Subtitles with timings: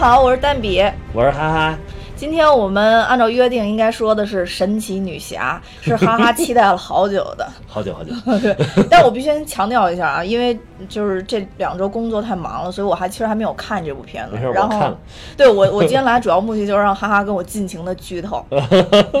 [0.00, 0.82] 好，我是蛋比，
[1.12, 1.78] 我是哈哈。
[2.16, 8.10] 今天我们按照约定应该说的是神奇女侠，是哈哈期待了好久的， 好久好久。
[8.38, 8.56] 对，
[8.88, 14.36] 但我必须先强调一下啊，因为就是这两周工作太忙了，所以我还其实还没有看这部片子。
[14.36, 14.98] 然后我看了。
[15.36, 18.42] 对我我今天来主要目的就是让哈哈跟我尽情的剧透。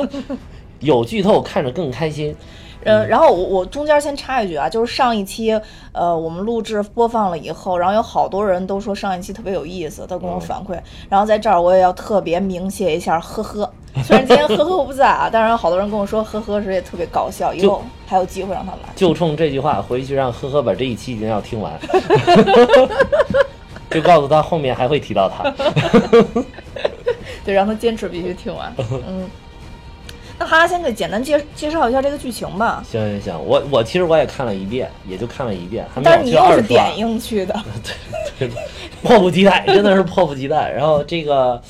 [0.80, 2.34] 有剧透看着更开心。
[2.84, 5.58] 呃，然后我我中间先插一句啊，就是上一期
[5.92, 10.78] 呃我们录制播放了以后，然后有好多人都说上一期特别有意思，都跟我反馈。
[11.08, 13.70] 然后在这儿我也要特别鸣谢一下呵呵，
[14.02, 18.78] 虽然今天呵呵我不在啊，但是有好多人跟我说呵呵时也特别搞笑，以后还有机会让他来。
[18.96, 21.72] 就冲这句话，回去让呵呵把这一期一定要听完，
[23.90, 25.50] 就告诉他后面还会提到他。
[27.44, 28.72] 对，让他坚持必须听完。
[29.06, 29.28] 嗯。
[30.40, 32.82] 那哈哈先给简单介介绍一下这个剧情吧。
[32.90, 37.54] 行行行，我我其实我也看了一遍，也就看了一遍，还但是你又是点映去的，
[38.38, 38.56] 对 对，
[39.04, 40.72] 迫不及待，真的是迫不及待。
[40.72, 41.60] 然后这个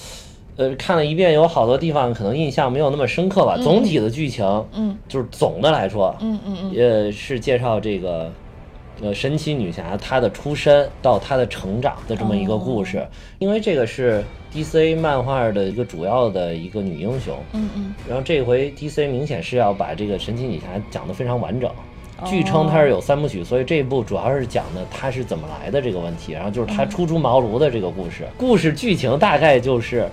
[0.54, 3.58] 呃看了一遍，有好多地方可能印象没有那么深刻吧。
[3.60, 8.32] 总体的剧情，嗯，就是总的来说，嗯嗯嗯，呃是介绍这个。
[9.02, 13.06] 呃，神奇女侠她的出身到她的成长的这么一个故事，
[13.38, 21.70] 因为这个是 DC 漫画的一个主要的一个女英雄，嗯嗯，然后这回 DC 明显是要把这个神奇女侠讲得非常完整，
[22.26, 30.06] 据称它是有三部曲，所以这一部主要是讲的她是怎么来的这个问题，然后就是她初出茅庐的这个故事，故事剧情大概就是，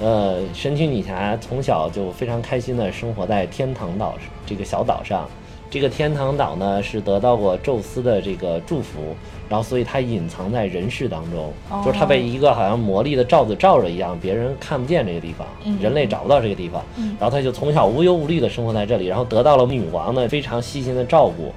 [0.00, 4.14] 呃，神奇女侠从小就非常开心的生活在天堂岛
[4.46, 5.28] 这个小岛上。
[5.70, 9.14] 这个天堂岛呢，是得到过宙斯的这个祝福，
[9.48, 11.52] 然后所以它隐藏在人世当中，
[11.84, 15.46] 就是它被一个好像魔力的罩子罩着一样，别人看不见这个地方，
[15.80, 16.82] 人类找不到这个地方，
[17.20, 21.52] 然后他就从小无忧无虑的生活在这里，然后得到了女王呢非常细心的照顾。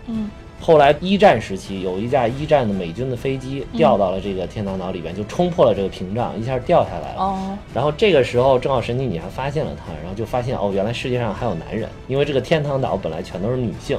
[0.62, 7.22] 后来一战时期，有一架一战的美军的飞机掉到了这个天堂岛里边，就冲破了这个屏障，一下掉下来了。
[7.22, 7.58] 哦。
[7.74, 13.98] 然后这个时候正好神奇女侠发现了他，然后就发现哦，原来世界上还有男人，因为这个天堂岛本来全都是女性，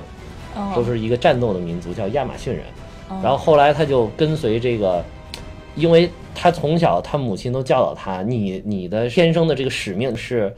[0.72, 2.62] 都是一个战斗的民族，叫亚马逊人。
[3.20, 5.04] 然后后来他就跟随这个，
[5.74, 10.54] 因为他从小他母亲都教导他，你你的天生的这个使命是。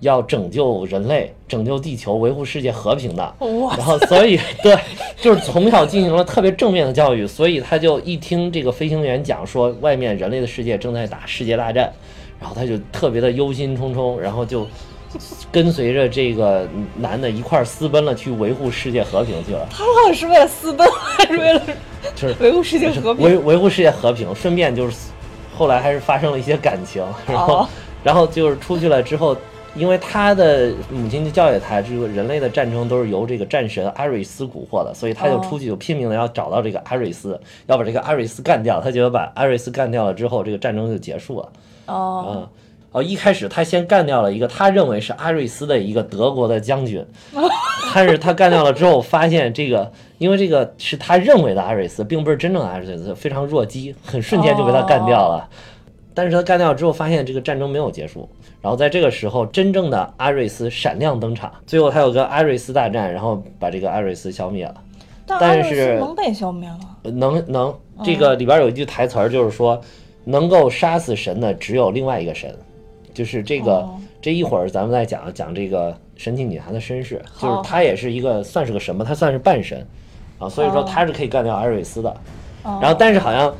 [0.00, 3.34] 要拯救人类，拯救地球，维护世界和平的。
[3.76, 4.76] 然后，所以对，
[5.20, 11.90] 就是从小进行了特别正面的教育，所以他就一听这个飞行员讲说外面人类的世界正在打世界大战，
[12.38, 14.66] 然后他就特别的忧心忡忡，然后就
[15.50, 16.68] 跟随着这个
[16.98, 19.66] 男的一块儿私奔了，去维护世界和平去了。
[19.70, 21.62] 他好像是为了私奔，还是为了
[22.14, 23.24] 就是维护世界和平？
[23.24, 24.96] 维维护世界和平，顺便就是
[25.56, 27.66] 后来还是发生了一些感情，然后
[28.04, 29.34] 然后就是出去了之后。
[29.76, 38.80] 因为他的母亲就教育他，这个人类的战争都是由这个战神阿瑞斯蛊惑的，所以他就出去就拼命的要找到这个阿瑞斯，要把这个阿瑞斯干掉。
[38.80, 41.48] 他觉得把阿瑞斯干掉了之后，这个战争就结束了。
[41.86, 42.48] 哦，嗯，
[42.92, 47.04] 哦，一开始他先干掉了一个他认为是阿瑞斯的一个德国的将军，
[47.94, 55.48] 但是他干掉了之后，发现这个因为这个是他认为的阿瑞斯，并不是真正的阿瑞斯，非常弱鸡，很瞬间就被他干掉了。
[56.16, 58.26] 但是他干掉之后，发现这个战争没有结束。
[58.62, 61.52] 然后在这个时候，真正的阿瑞斯闪亮登场。
[61.66, 64.74] 最后他有个阿瑞斯大战，然后把这个阿瑞斯消灭了。
[65.26, 67.10] 但是能被消灭了？
[67.10, 69.78] 能能，这个里边有一句台词儿，就是说，
[70.24, 72.50] 能够杀死神的只有另外一个神，
[73.12, 73.86] 就是这个。
[74.22, 79.04] 这一会儿咱们再讲讲这个神奇女侠的身世，就是她也是一个算是个什么？
[79.04, 79.86] 她算是半神
[80.38, 82.16] 啊，所以说她是可以干掉阿瑞斯的。
[82.64, 83.54] 然后但是好像。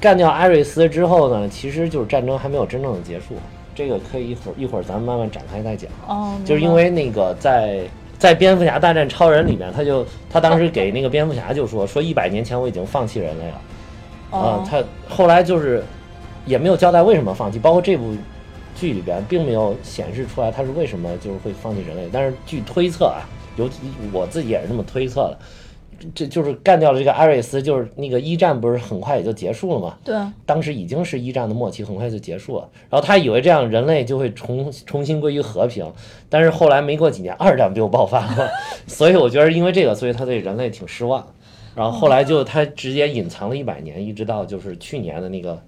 [0.00, 3.34] 干掉阿瑞斯之后呢，其实就是战争还没有真正的结束。
[3.74, 5.90] 这个可以一会儿一会儿咱们慢慢展开再讲。
[6.08, 7.82] 哦，就是因为那个在
[8.18, 13.60] 在蝙蝠侠大战超人里面，他就他当时给那个蝙蝠侠就说说一百年前我已经放弃人类了。
[14.30, 15.84] 哦，他后来就是
[16.46, 18.14] 也没有交代为什么放弃，包括这部
[18.74, 22.08] 剧里边并没有显示出来他是为什么就是会放弃人类。
[22.12, 23.22] 但是据推测啊，
[23.56, 23.76] 尤其
[24.12, 25.38] 我自己也是这么推测的。
[26.14, 29.96] 这就是干掉了这个阿瑞斯，就是那个一战不是很快也就结束了吗？
[30.04, 30.16] 对，
[30.46, 32.68] 当时已经是一战的末期，很快就结束了。
[32.88, 35.90] 然后他以为这样人类就会重重新归于和平，
[36.28, 38.50] 但是后来没过几年，二战就爆发了。
[38.86, 41.26] 所以我觉得因为这个，所以他对人类挺失望。
[41.74, 45.62] 然后后来就他直接隐藏了一百年，一直到就是去年的那个，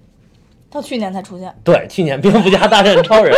[0.69, 1.53] 到去年才出现。
[1.63, 3.33] 对，去年蝙蝠侠大战超人。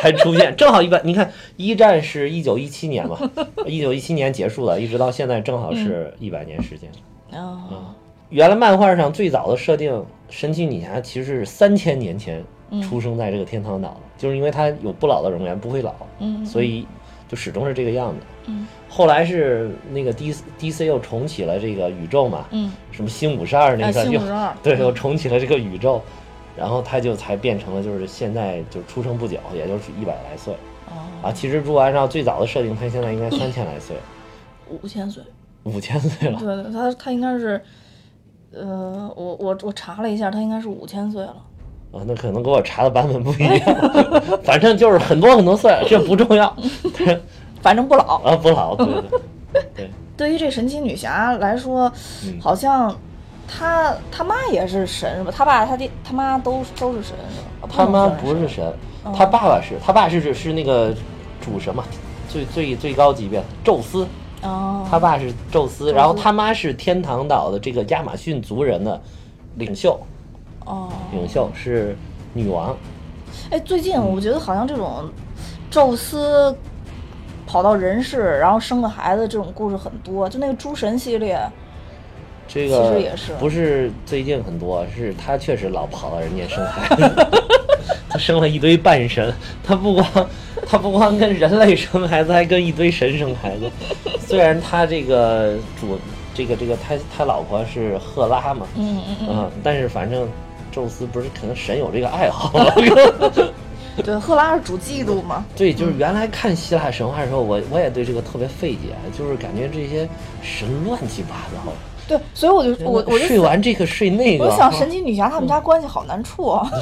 [0.00, 1.00] 才出现，正好一百。
[1.04, 3.18] 你看，一战是一九一七年嘛，
[3.66, 6.90] 一九一七年结束的，一直到现在正好是一百年时间。
[7.30, 7.94] 啊，
[8.30, 12.42] 原来漫画上最早的设定，神奇女侠其实是三千年前
[12.82, 16.86] 出生在这个天堂岛的，就是因为她有不老的容颜，不会老，嗯，所以
[17.28, 18.16] 就始终是这个样子。
[18.46, 24.20] 嗯，后来是那个 D D C 又重启了这个宇宙嘛，嗯，什么新五十二那个又
[24.62, 26.02] 对，又重启了这个宇宙。
[26.60, 30.52] 然后他就才变成了就是现在就出生不久，也就是一百来岁
[30.90, 31.32] 哦，啊。
[31.32, 33.96] 其实如果按照最早的设定，他现在应该三千来岁，
[34.68, 35.22] 五千岁。
[35.62, 36.38] 五千岁了。
[36.38, 37.58] 对对，他他应该是，
[38.52, 41.34] 呃，我我我查了一下，他应该是五千岁了。
[41.92, 43.60] 啊，那可能跟我查的版本不一样，
[44.44, 46.54] 反正就是很多很多岁，这不重要。
[47.62, 48.20] 反正不老。
[48.22, 49.90] 啊，不老，对对对。
[50.16, 51.90] 对于这神奇女侠来说，
[52.26, 52.94] 嗯好像
[53.50, 55.32] 她她妈也是神是吧？
[55.36, 57.68] 他爸他爹他妈都都是神是吧？
[57.68, 58.72] 他妈不是神，
[59.16, 60.94] 他爸爸是，他爸是是那个
[61.40, 61.84] 主神嘛，
[62.28, 64.06] 最最最高级别宙斯，
[64.42, 65.92] 哦，他爸是宙斯，斯。
[65.92, 69.00] 然后他妈是天堂岛的这个亚马逊族人的
[69.56, 69.98] 领袖，
[70.64, 71.96] 哦，领袖是
[72.32, 72.76] 女王，
[73.50, 75.10] 哎，最近我觉得好像这种
[75.70, 76.56] 宙斯
[77.46, 81.40] 跑到人世，然后生个孩子这种故事很多，就那个诸神系列，
[82.52, 87.28] 这个其实也是不是最近很多，是他确实老跑到人家生孩子，
[88.10, 89.32] 他生了一堆半神，
[89.62, 90.28] 他不光
[90.66, 93.70] 他不光跟人类生孩子，还跟一堆神生孩子。
[94.18, 95.96] 虽然他这个主
[96.34, 100.28] 这个这个他他老婆是赫拉嘛，嗯嗯嗯，啊，但是反正
[100.72, 102.52] 宙斯不是可能神有这个爱好。
[104.02, 110.08] 对，赫拉是主嫉妒嘛，对，就是原来看希腊神话的时候，我我也对这个特别费解，就是感觉这些
[110.42, 111.72] 神乱七八糟。
[112.10, 116.68] 对，所以我就我我就睡完这个睡那个，我想神奇女侠他们家关系好难处啊。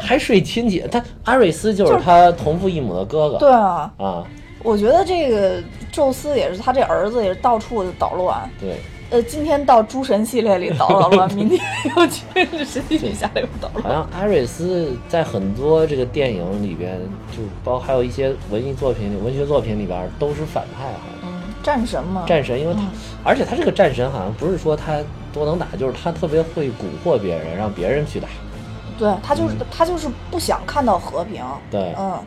[0.00, 3.38] 还睡亲姐，他阿瑞斯就是他同父异母的哥哥。
[3.38, 4.24] 对啊，啊，
[4.62, 5.60] 我觉得这个
[5.90, 8.48] 宙斯也是他这儿子也是到处捣乱。
[8.60, 8.76] 对，
[9.10, 11.60] 呃，今天到诸神系列里捣捣乱， 明天
[11.96, 12.22] 又去
[12.64, 13.90] 神奇女侠里捣乱好。
[13.90, 17.00] 像阿瑞斯在很多这个电影里边，
[17.32, 21.11] 就包还有一些文艺作品里、文学作品里边都是反派，好像嗯，
[21.62, 22.90] 战神嘛，战神，因为他，嗯。
[23.24, 24.98] 而且他这个战神好像不是说他
[25.32, 26.72] 多能打，就是他特别会蛊
[27.04, 28.28] 惑别人，让别人去打，
[28.98, 31.42] 对他就是、他就是不想看到和平。
[31.42, 31.94] 嗯对。
[31.98, 32.18] 嗯，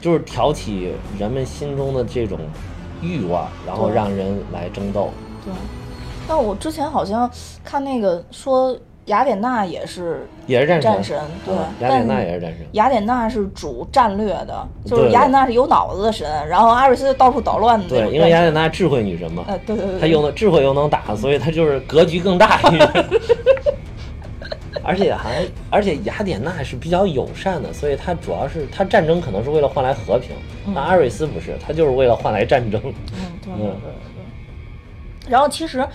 [0.00, 2.38] 就是挑起人们心中的这种
[3.02, 5.10] 欲望，然后让人来争斗。
[5.44, 5.52] 对。
[6.26, 7.28] 但我之前好像
[7.64, 12.66] 看那个说雅典娜也是也是战神，战神，对，嗯雅典娜也是战神。
[12.72, 22.88] 雅典娜是主战略的，就是雅典娜是有脑子的神，然后阿瑞斯到处捣乱的对，因为雅典娜智慧女神嘛，呃，对对对，她又能智慧又能打，所以她就是格局更大一点。
[24.82, 30.30] 而且还，而且雅典娜是比较友善的，所以她主要是她战争可能是为了换来和平，
[30.74, 32.80] 那阿瑞斯不是，他就是为了换来战争。
[32.84, 32.92] 嗯，
[33.42, 35.30] 对对对对。
[35.30, 35.86] 然后其实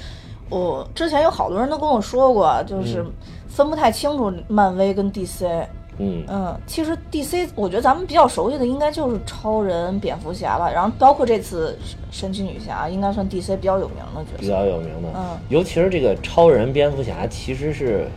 [0.50, 3.06] 我之前有好多人都跟我说过，就是
[3.48, 5.66] 分不太清楚漫威跟 DC。
[5.98, 11.80] 嗯，嗯，其实 DC 我觉得咱们比较熟悉的应该就是超人、蝙蝠侠吧，然后包括这次
[12.12, 14.48] 神奇女侠，应该算 DC 比较有名的角色比。
[14.48, 18.08] 较有名的，嗯尤其是这个超人、蝙蝠侠，其实是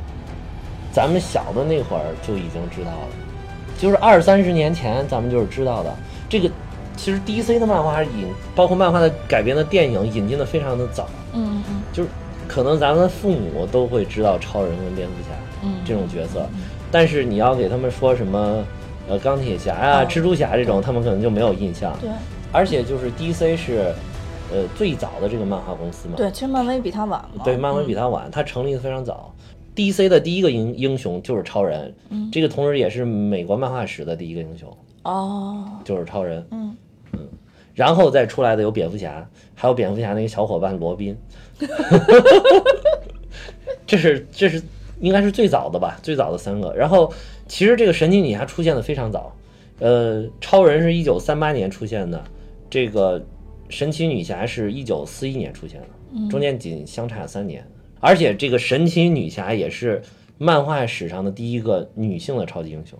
[0.92, 3.08] 咱们小的那会儿就已经知道了，
[3.78, 5.94] 就是二三十年前咱们就是知道的。
[6.28, 6.50] 这个
[6.96, 11.06] 其实 DC 的漫画引，包括漫画的改编的电影引进的非常的早，
[11.98, 12.08] 就是
[12.46, 15.30] 可能咱们父母都会知道超人跟蝙蝠侠
[15.64, 16.46] 嗯，这种角色，
[16.92, 18.64] 但是你要给他们说什么
[19.08, 20.06] 呃钢铁侠呀、哦。
[20.08, 21.92] 蜘蛛侠这种，他们可能就没有印象。
[22.00, 22.08] 对。
[22.52, 23.92] 而且就是 DC 是
[24.52, 27.42] 呃最早的这个漫画公司嘛，对，其实漫威比他晚嘛。
[27.44, 29.34] 对，漫威比他晚，他成立的非常早。
[29.74, 32.30] DC 的第一个英英雄就是超人，嗯。
[32.30, 36.46] 这个同时也是美国漫画史的第一个英雄，哦，就是超人。
[36.52, 36.76] 嗯
[37.78, 41.16] 然后再出来的有蝙蝠侠，还有蝙蝠侠那个小伙伴罗宾，
[43.86, 44.60] 这是这是
[44.98, 46.74] 应该是最早的吧，最早的三个。
[46.74, 47.12] 然后
[47.46, 49.32] 其实这个神奇女侠出现的非常早，
[49.78, 52.24] 呃，超人是一九三八年出现的，
[52.68, 53.24] 这个
[53.68, 55.86] 神奇女侠是一九四一年出现的，
[56.28, 57.64] 中间仅相差三年。
[58.00, 60.02] 而且这个神奇女侠也是
[60.36, 62.98] 漫画史上的第一个女性的超级英雄。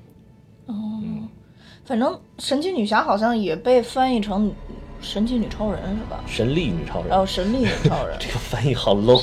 [1.88, 4.52] 反正神奇女侠好像也被翻译成
[5.00, 6.22] 神奇女超人是吧？
[6.26, 9.18] 神力女超人，哦神力女超人，这个翻译好 low，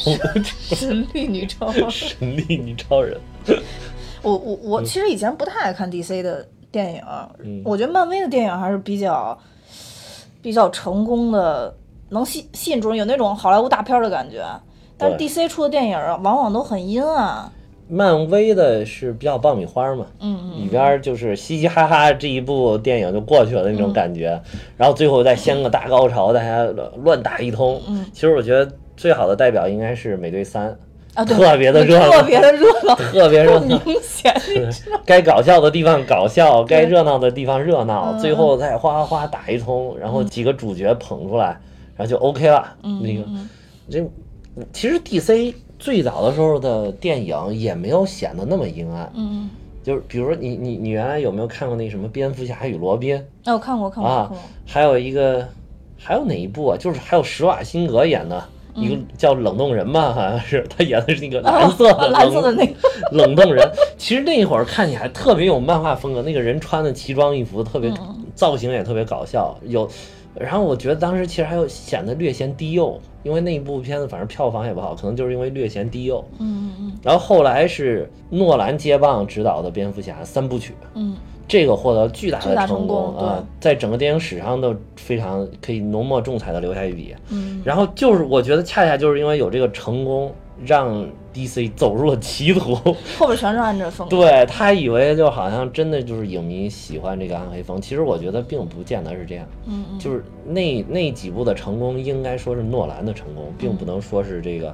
[0.75, 1.91] 神力女超人。
[1.91, 3.21] 神力女超人。
[4.23, 7.01] 我我我其实以前不太爱看 DC 的电影，
[7.43, 9.37] 嗯我觉得漫威的电影还是比较
[10.41, 11.71] 比较成功的，
[12.09, 14.43] 能吸吸引住人，有那种好莱坞大片儿的感觉。
[14.97, 17.51] 但是 DC 出的电影啊，往往都很阴暗。
[17.87, 24.41] 漫威的是比较爆米花嘛，嗯嗯里边就是嘻嘻哈哈，这一部电影就过去了那种感觉，
[24.77, 26.63] 然后最后再掀个大高潮，大家
[27.03, 27.81] 乱打一通。
[27.87, 30.75] 嗯其实我觉得最好的代表应该是美队三，
[31.13, 32.09] 啊，特别的热闹。
[32.11, 33.79] 特别的热闹，特别热闹。
[33.85, 34.33] 明显。
[35.05, 41.47] 该搞笑的地方搞笑，该热闹的地方热闹，嗯最后再哗哗哗打一通，然后几个主角捧出来，
[41.95, 42.75] 然后就 OK 了。
[42.83, 43.49] 嗯那个嗯
[43.89, 44.03] 这
[44.73, 45.53] 其实 DC
[45.85, 49.47] 最早的时候的电影也没有显得那么阴暗，嗯
[49.83, 54.31] 就是比如说你你你原来有没有看过那什么蝙蝠侠与罗宾哎，我看过，看过，啊。？
[54.65, 55.47] 还有一个
[55.95, 56.75] 还有哪一部啊？
[56.75, 58.43] 就是还有施瓦辛格演的。
[58.73, 62.73] 一个叫冷冻人吧， 好像是他演的是那个蓝色蓝色的那个，
[63.15, 63.63] 冷冻人，
[63.95, 69.55] 其实那一会儿看起来特别有漫画风格，那个人穿的奇装异服，特别嗯造型也特别搞笑。
[69.67, 69.87] 有，
[70.39, 76.23] 然后我觉得当时其实还有显得略显低幼，因为那一部片子反正票房也不好，可能就是因为略显低幼。
[76.39, 81.15] 嗯嗯嗯然后后来是诺兰接棒执导的蝙蝠侠三部曲，嗯
[81.47, 87.15] 这个获得巨大的成成功啊，在整个电影史上都非常可以浓墨重彩的留下一笔。
[87.29, 90.33] 嗯然后就是我觉得恰恰就是因为有这个成功，
[90.65, 92.73] 让 DC 走入了歧途。
[92.85, 94.07] 嗯， 后边全是暗着风。
[94.07, 99.45] 对他以为就好像真的就是影迷喜欢这个暗黑风，其实我觉得并不见得是这样。
[99.65, 104.73] 嗯嗯，就是那那几部的成功，应该说是诺兰的成功，并不能说是这个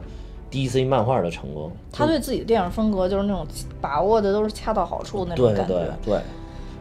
[0.51, 1.71] DC 漫画的成功。
[1.91, 3.45] 他对自己的电影风格就是那种
[3.81, 5.97] 把握的都是恰到好处那种对对感觉。
[6.05, 6.19] 对。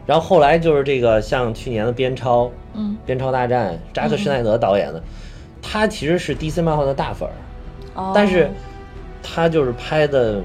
[0.07, 5.01] 然后后来就是这个像去年的《边超》，嗯《边超大战》，扎克施耐德导演的，
[5.61, 7.33] 他其实是 DC 漫画的大粉儿，
[7.93, 8.49] 哦但是
[9.21, 10.41] 他就是拍的，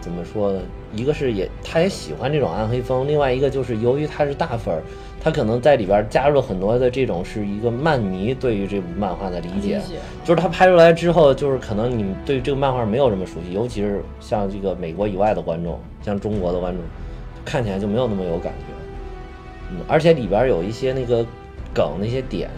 [0.00, 0.60] 怎么说呢？
[0.94, 4.82] 一个是也他也喜欢这种暗黑风，另外一个就是由于他是大粉儿，
[5.18, 16.82] 他可能在里边加入了很多的这种是一个漫迷对于这部漫画的理解，理解就是他拍出来之后，就是可能你对这个漫画没有这么熟悉，尤其是像这个美国以外的观众，像中国的观众，
[17.42, 18.74] 看起来就没有那么有感觉。
[19.70, 21.24] 嗯，而且里边有一些那个
[21.72, 22.50] 梗那些点，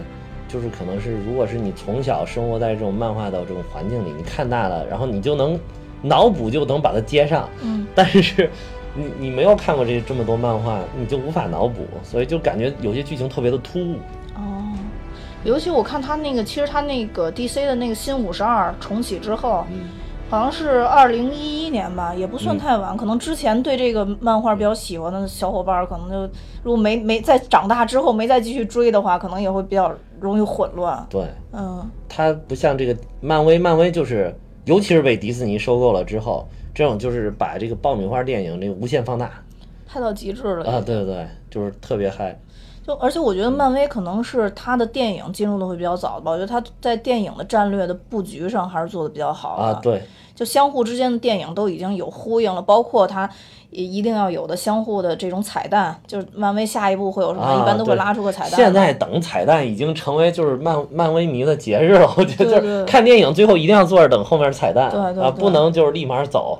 [0.55, 5.59] 就是可能是如果是你从小生活在这种漫画的这种环境里，你看大了，然后你就能
[6.01, 7.49] 脑补就能把它接上。
[7.61, 8.49] 嗯， 但是
[8.95, 13.95] 你你没有看过这这么多漫画，你就无法脑补，所以就感觉有些剧情特别的突兀。
[14.37, 14.71] 哦，
[15.43, 19.89] 尤其我看他那个，其实他那个 DC 的那个新五十二重启之后，嗯
[20.27, 22.97] 好像是二零一一年吧，也不算嗯太晚。
[22.97, 26.33] 可能之前对这个漫画比较喜欢的小伙伴儿，可能就
[26.63, 29.93] 如果没没在长大之后没再继续追的话，可能也会比较
[30.25, 31.05] 容易混乱。
[31.09, 39.31] 对，嗯它不像这个漫威，漫威就是，尤其是被迪士尼收购了之后，这种就是把这个爆米花电影这个无限放大
[39.87, 42.37] 拍到极致了啊，对对对，就是特别嗨。
[42.85, 49.63] 就而且我觉得漫威可能是他的电影进入的会比较早吧，我觉得他在电影的战略的布局上还是做的比较好的。
[49.63, 50.03] 啊，对，
[50.35, 53.27] 就相互之间的电影都已经有呼应了，包括它
[53.71, 58.51] 也一定要有的相互的这种彩蛋，就是漫威下一步会有什么，啊一般都会拉出个彩蛋。
[58.51, 66.59] 现在等彩蛋已经成为就是漫漫威迷的节日了，我觉得就是看电影最后一定要坐着等后面彩蛋，啊，对对啊不能就是立马走，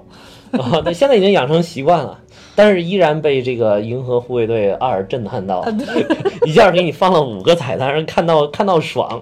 [0.53, 2.20] 啊，对，现在已经养成习惯了。
[2.58, 5.62] 但是依然被这个《银河护卫队二》震撼到，
[6.48, 9.22] 一下给你放了五个彩蛋，让看到看到爽。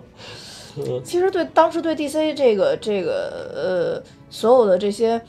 [1.04, 5.22] 其实对当时对 DC 这个这个呃所有的这些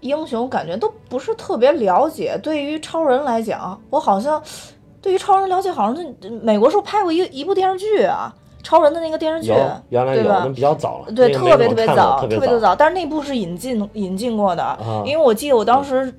[0.00, 2.38] 英雄感觉都不是特别了解。
[2.42, 4.42] 对于超人来讲，我好像
[5.02, 8.34] 对于超人了解，好像是美国是不是拍过一一部电视剧啊？
[8.62, 9.56] 超人的那个电视剧有，
[9.90, 10.42] 原来有，对吧？
[10.44, 12.74] 那比较早了，对，特别特别早，特别别早。
[12.74, 15.04] 但是那部是引进引进过的，啊。
[15.04, 16.12] 因为我记得我当时，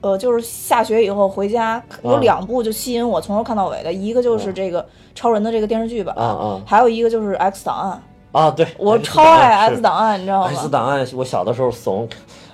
[0.00, 6.62] 呃，就是下学以后回家，有啊两部就吸引我从头看到尾的，一个就是这个超人的这个电视剧版，啊啊。
[6.64, 8.00] 还有一个就是 X 档案，
[8.32, 12.08] 啊，对，我超爱 X 档案，你知道吗？X 档案，我小的时候怂，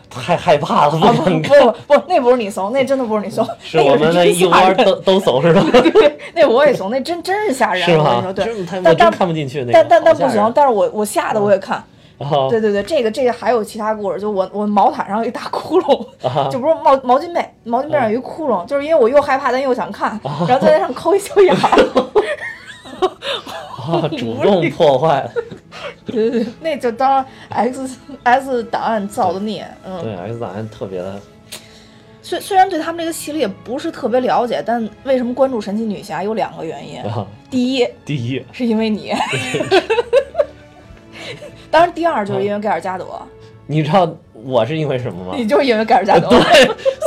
[0.08, 1.60] 太害怕了，不啊不敢看。
[1.60, 5.60] 不不，那不是你怂，那真的不是你怂， 是那我们一窝都 都怂是吧？
[5.72, 8.76] 对，那我也怂，那真真是吓人，是吗我跟你说，？
[8.76, 8.82] 对。
[8.84, 11.78] 但但看不进去那，但但但不行，但是我我吓得我也看，
[12.18, 22.04] 啊对对对，这个这个还有其他故事，就我我毛毯上有一大窟窿，啊就不是毛毛巾被，毛巾被上有一窟窿，就是因为我又害怕但又想看，然后在那上抠一小眼儿。
[23.92, 25.28] 啊， 主动破坏。
[26.06, 29.66] 对对对，那就当 X X 档案造的孽。
[29.84, 31.20] 嗯，对 X 档案特别的
[32.22, 37.02] 虽虽然对他们这个系列不是特别了解，但为什么关注神奇女侠有两个原因。
[37.02, 39.12] 啊，第一第一是因为你，
[41.70, 43.06] 当然第二就是因为盖尔加德，
[43.66, 45.34] 你知道我是因为什么吗？
[45.36, 46.28] 你就是因为盖尔加德。
[46.28, 46.40] 对，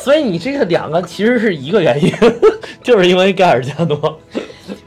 [0.04, 2.14] 所以你这个两个其实是一个原因，
[2.84, 4.20] 就是因为盖尔加多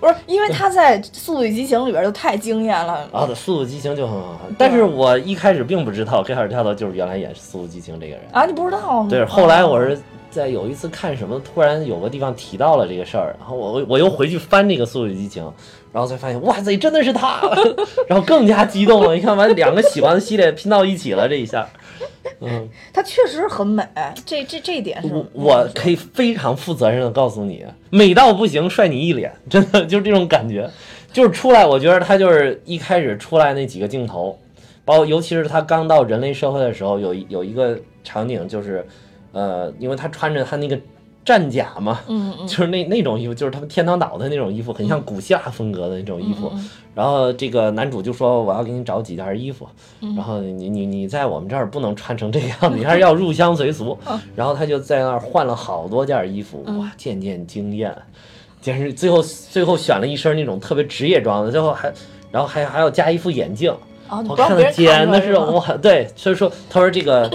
[0.00, 3.07] 不是因为他在《速度与激情》里边就太惊艳了。
[3.12, 8.23] 啊，《速度激情》就很好看，但是我一开始并不知道盖尔加多就是原来演《速度激情》这个人。
[8.33, 9.11] 啊，你不知道吗？
[9.11, 15.45] 对，后来我哦是在有一次看什么，突然有个地方提到了这个事儿，然后我我又回去翻这个《速度与激情》，
[15.92, 17.40] 然后才发现，哇塞，真的是他，
[18.09, 19.14] 然后更加激动了。
[19.14, 21.69] 你看，完两个喜欢的系列拼到一起了，这一下，
[22.41, 23.83] 嗯， 他确实很美，
[24.27, 30.69] 这这这一点是我我可以非常负责任的告诉你，美到不行，帅你一脸，真的就是这种感觉。
[31.12, 34.39] 就是出来，我觉得他就是一开始出来那几个镜头，
[34.85, 38.87] 包括尤其是他刚到人类社会的时候，有一有一个场景就是，
[39.33, 40.79] 呃，因为他穿着他那个
[41.25, 42.47] 战甲嘛，嗯嗯。
[42.47, 46.50] 就是那那种衣服，就是他们天堂岛的那种衣服，很像古希腊风格的那种衣服。
[46.95, 49.67] 然后这个男主就说：“我要给你找几件衣服，
[50.00, 53.97] 然后你你你在我们这儿不能穿成这个样子，你还是要入乡随俗。
[54.35, 57.97] ”然后他就在那儿换了好多件衣服，哇，件件惊艳，
[58.61, 61.93] 简直最后最后选了一身那种特别职业装的，最后还
[62.33, 63.73] 然后还还要加一副眼镜。
[64.29, 67.31] 我看了别人看简直是出来吗哇，对，所以说他说这个，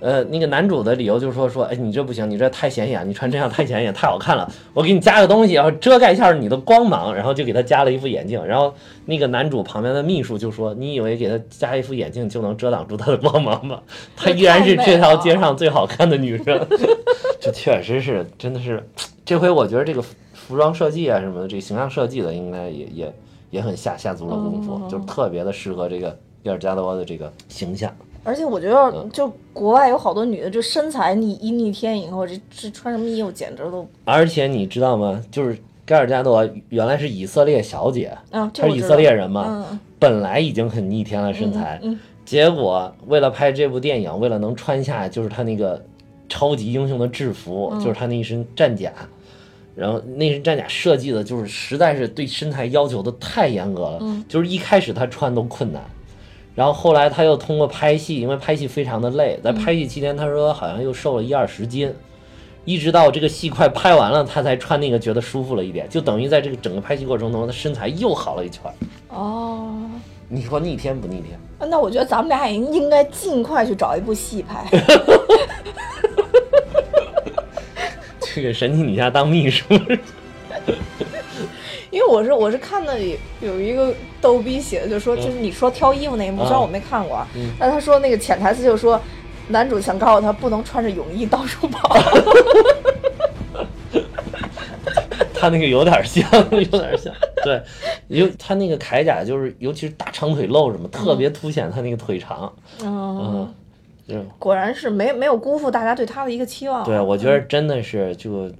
[0.00, 8.72] 呃，那个男主的理由就是说说，哎，你这不行，你这太显眼，你穿这样太显眼，太好看了，我给你加个东西，然后遮盖一下你的光芒，然后就给他加了一副眼镜，然后
[9.06, 13.82] 那个男主旁边的秘书就说，你以为给他加一副眼镜就能遮挡住他的光芒吗？
[14.16, 16.66] 他依然是这条街上最好看的女生，
[17.40, 18.88] 这确实是，真的是，
[19.24, 20.00] 这回我觉得这个
[20.32, 23.14] 服装设计啊什么的，这个形象设计的应该也也
[23.50, 27.92] 也很下下足了功夫，就特别的适合这个比尔加多的这个形象。
[28.28, 35.18] 而且我觉得，就国外有好多女的，这身材逆一逆天以后，这这穿什么衣服简直都而且你知道吗？
[35.30, 45.82] 就是盖尔加朵原来是以色列小姐，啊，她是以色列人嘛，嗯本来已经很逆天了身材，嗯结果为了拍这部电影，为了能穿下就是她那个
[46.28, 48.92] 超级英雄的制服，嗯就是他那一身战甲。
[49.74, 55.80] 然后那身战甲设计的就是实在是对身材要求的太严格了，嗯就是一开始他穿都困难，
[56.58, 61.94] 然后后来他又通过拍戏，因为拍戏非常的累，在拍戏期间他说好像又瘦了一二十斤，
[62.64, 68.62] 一直到这个戏快拍完了，他才穿那个觉得舒服了一点，就等于在这个整个拍戏过程中，他身材又好了一圈。
[69.10, 69.72] 哦，
[70.28, 71.38] 你说逆天不逆天？
[71.70, 74.64] 那我觉得咱们俩也应该尽快去找一部戏拍。
[78.34, 79.64] 这个神奇女侠当秘书，
[81.90, 89.00] 因为我是我是看的有有一个逗逼写的，就说就是你说挑衣服那一幕，虽然我没看过，啊，但他说那个潜台词就是说，
[89.48, 91.96] 男主想告诉他不能穿着泳衣到处跑。
[95.40, 97.14] 他那个有点像，有点像。
[97.44, 97.62] 对，
[98.08, 102.52] 尤他那个铠甲就是，尤其是大长腿露什么，特别凸显他那个腿长。
[102.82, 103.48] 嗯，
[104.36, 106.84] 果然是没没有辜负大家对他的一个期望啊。
[106.84, 108.50] 对，我觉得真的是就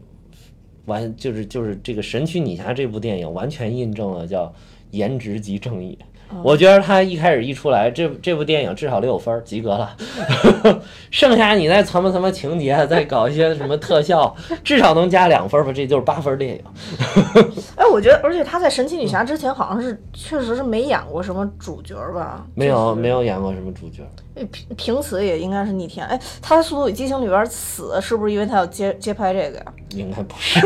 [0.88, 4.52] 完，就是就是这个《神曲女侠》这部电影完全印证了叫
[4.90, 5.96] 颜值即正义。
[6.42, 9.96] 我觉得他一开始一出来，这这部电影至少六分儿及格了，
[11.10, 16.62] 剩下你再什么什么情节，再搞一些什么特效， 至少能加两分儿吧，这就是八分电影。
[17.76, 22.44] 哎，我觉得，而且他在神奇女侠之前好像是确实是没演过什么主角吧？
[22.54, 24.02] 没有没有，有演过什么主角，
[24.52, 26.06] 凭凭此也应该是逆天。
[26.06, 29.64] 哎，他在《速度与激情》里边死，是不是因为他要接接拍这个呀？
[29.90, 30.60] 应该不是，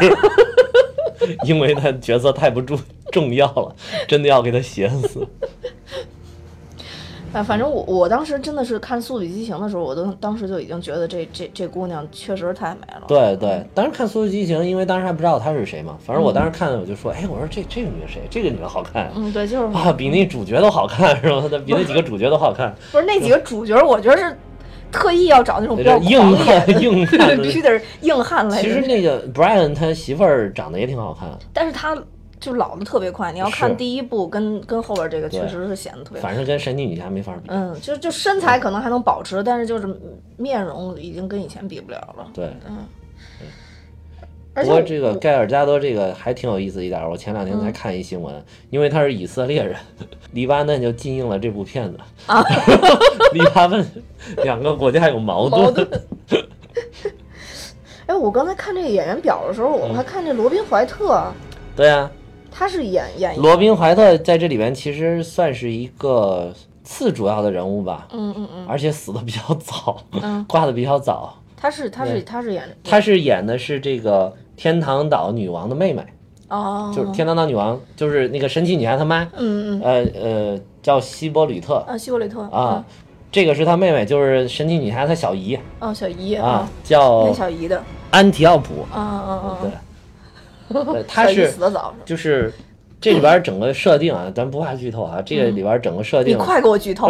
[1.45, 2.79] 因为他角色太不重
[3.11, 3.75] 重要了，
[4.07, 5.27] 真的要给他写死。
[7.35, 13.05] 哎，反正我我当时真的是看《速度与激情》的时候，我都当时就已经觉得这这这姑娘确实太美了。
[13.09, 18.21] 对对，当时看《速度与激情》，因为当时还不知道她是谁嘛，反正我当时看了，我就说，哎，我说这这个女的谁？
[18.29, 21.43] 这个女的好看嗯，对，就是啊，比那主角都好看是吧？
[21.65, 24.37] 比那几个主角都好看，不是那几个主角，我觉得是
[24.93, 28.63] 特意要找那种比较硬汉 硬汉的必须得是硬汉类的。
[28.63, 31.97] 其实那个 Brian 他媳妇儿长得也挺好看，但是他
[32.39, 33.33] 就老的特别快。
[33.33, 36.21] 你要看第一部跟跟后边这个，确实是显得特别。
[36.21, 37.49] 反正跟神奇女侠没法比。
[37.49, 39.89] 嗯，就就身材可能还能保持，但是就是
[40.37, 42.27] 面容已经跟以前比不了了。
[42.35, 43.47] 对，而且我
[44.55, 48.35] 不过这个盖尔加多这个还挺有意思一点儿，我前两天才嗯看一新闻，
[48.69, 49.75] 因为他是以色列人，
[50.33, 51.99] 黎巴嫩就禁映了这部片子。
[52.27, 52.45] 啊，
[53.33, 53.85] 黎巴嫩
[54.45, 55.88] 两个国家有矛矛盾。
[56.27, 56.45] 盾。
[58.07, 61.33] 哎，我刚才看这个演员表的时候，我嗯还看这罗宾怀特，
[61.75, 62.11] 对啊，
[62.51, 66.53] 他是演演罗宾怀特在这里边其实算是一个
[66.85, 71.38] 次主要的人物吧，嗯嗯嗯而且死的比较早，嗯，挂的比较早。
[71.57, 76.05] 他是他是对他是演他是演的是这个天堂岛女王的妹妹，
[76.49, 79.83] 哦，就是天堂岛女王，就是那个神奇女侠她妈，嗯嗯。
[79.83, 81.77] 呃呃，叫希波吕特。
[81.88, 82.85] 啊，希伯吕特啊，，
[83.31, 85.57] 这个是她妹妹，就是神奇女侠她小姨。
[85.81, 88.83] 嗯哦，小姨啊，，叫小姨的，安提奥普。
[88.93, 92.53] 啊啊啊，对， 对，她小姨是死的早，就是
[93.01, 97.09] 这里边整个设定啊，咱不怕剧透啊，这个里边整个设你定快给我剧透，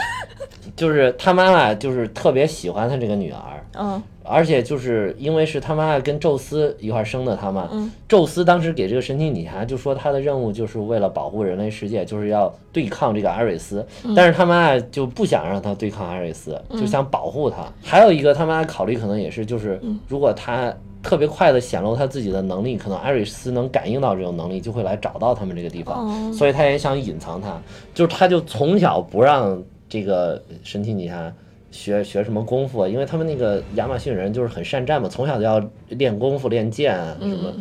[0.76, 7.90] 就是她妈妈就是特别喜欢她这个女儿，嗯而且就是因为是他妈妈跟宙斯一块儿生的他嘛，嗯。
[8.08, 14.14] 宙斯当时给这个神奇女侠就说他的任务就是为了保护人类世界，就是要对抗这个阿瑞斯，嗯。
[14.14, 17.66] 但是他妈妈就不想让他对抗阿瑞斯，就想保护他。
[17.82, 19.98] 还有一个他妈考虑可能也是就是嗯。
[20.08, 26.32] 如果他特别快的显露他自己的能力，可能阿瑞斯能感应到这种能力，就会来找到他们这个地方，哦。
[26.32, 27.60] 所以他也想隐藏他，
[27.94, 31.32] 就是他就从小不让这个神奇女侠。
[31.70, 37.52] 学学什么功夫啊，因为他们那个亚马逊人就是很善战嘛，从小就要练功夫、练剑啊什么。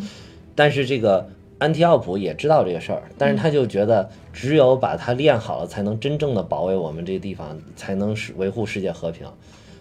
[0.56, 9.28] 但是这个安提奥普也知道这个事儿，但是他就觉得只有把它练好了，才能真正的保卫我们这个地方，才能是维护世界和平。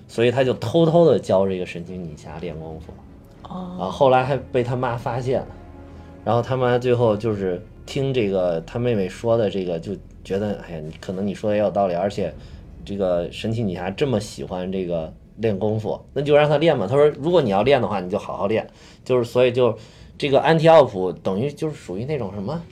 [0.06, 2.92] 所以他就偷偷的教这个神奇女侠练功夫。
[3.42, 5.46] 啊，后来还被他妈发现了，
[6.24, 12.32] 然后他妈最后就是听这个他妹妹说的这个，就觉得哎呀，可能你说的也有道理，而且
[12.88, 16.86] 这个神奇女侠这么喜欢这个练功夫，那就让她练嘛。
[16.86, 18.66] 他说，如果你要练的话，你就好好练。
[19.04, 19.76] 就是所以就
[20.16, 22.62] 这个安提奥普等于就是属于那种什么，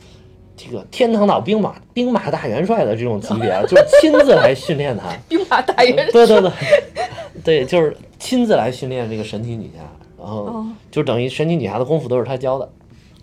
[0.56, 5.14] 这个天堂岛兵马兵马大元帅的这种级别，就是亲自来训练他。
[5.28, 6.12] 兵马大元帅。
[6.12, 6.50] 对对对，
[7.44, 9.82] 对，就是亲自来训练这个神奇女侠。
[10.18, 12.68] 然后就等于神奇女侠的功夫都是他教的，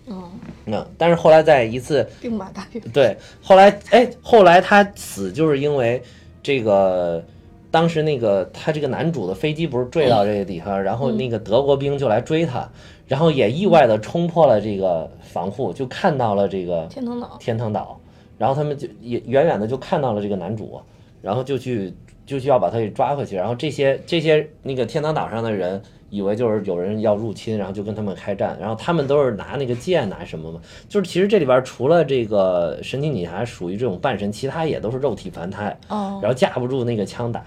[0.06, 0.22] 嗯，
[0.64, 6.02] 那但是后来在一次兵马大元对，后来哎，后来他死就是因为
[6.44, 7.24] 这个，
[7.70, 12.70] 当时那个他这个男主的飞机不是坠到这个地方，然后那个德国兵就来追他，
[13.08, 17.98] 然后也意外的冲破了这个防护，就看到了这个天堂岛，天堂岛，
[18.38, 20.80] 然后他们就也远远的就看到了这个男主，
[21.22, 21.92] 然后就去
[22.26, 25.82] 就去要把他给抓回去，然后这些这些那个天堂岛上的人。
[26.14, 30.60] 以为就是有人要入侵，然后就跟他们开战，然后他们都是拿那个剑拿什么嘛？
[30.88, 37.44] 就是其实这里边除了这个神奇女侠属于这种半神，其他也都是肉体凡胎，然后架不住那个枪打。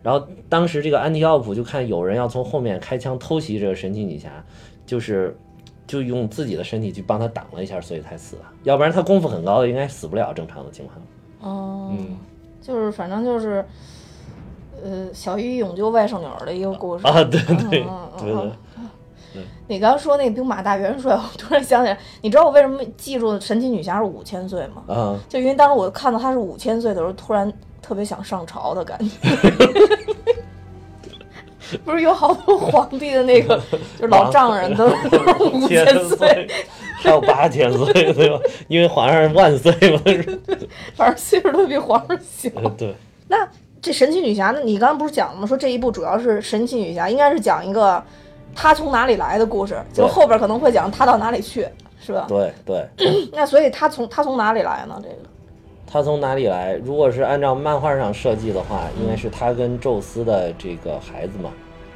[0.00, 4.30] 然后当时这个安迪奥普就看有人要从后面开枪偷袭这个神奇女侠，
[4.86, 5.36] 就是
[5.84, 8.42] 就用自己的身体去帮他挡了一下，所以才死了。
[8.62, 11.52] 要不然他功夫很高的，应该死不了正常的情况。
[11.52, 12.16] 哦，嗯，
[12.62, 13.64] 就是反正就是。
[14.84, 17.56] 呃，小鱼勇救外甥女儿的一个故事 啊，对对
[18.20, 18.52] 对对。
[19.66, 24.84] 你刚说那个兵马大元帅，我突然想起来，你知道我为什么记住神奇女侠是五千岁吗？
[24.94, 27.50] 啊，就因为当时我看到她是五千岁的时候，突然
[27.82, 29.16] 特别想上朝的感觉。
[31.82, 33.56] 不是有好多皇帝的那个，
[33.98, 36.46] 就是老丈人都五千岁，
[36.98, 38.38] 还有八千岁，对吧？
[38.68, 40.00] 因为皇上万岁嘛，
[40.94, 42.50] 反正岁数都比皇上小。
[42.76, 42.94] 对，
[43.26, 43.48] 那。
[43.84, 45.46] 这神奇女侠，那你刚刚不是讲了吗？
[45.46, 48.02] 说这一部主要是神奇女侠，应该是讲一个
[48.54, 51.68] 她从哪里来的故事，就后边可能会讲她到哪里去，
[52.00, 52.24] 是吧？
[52.26, 52.88] 对对。
[53.30, 54.98] 那所以她从她从哪里来呢？
[55.02, 55.16] 这个？
[55.86, 56.80] 她从哪里来？
[56.82, 61.50] 如果是按照漫画上设计的话，应该是她跟宙斯的这个孩子嘛。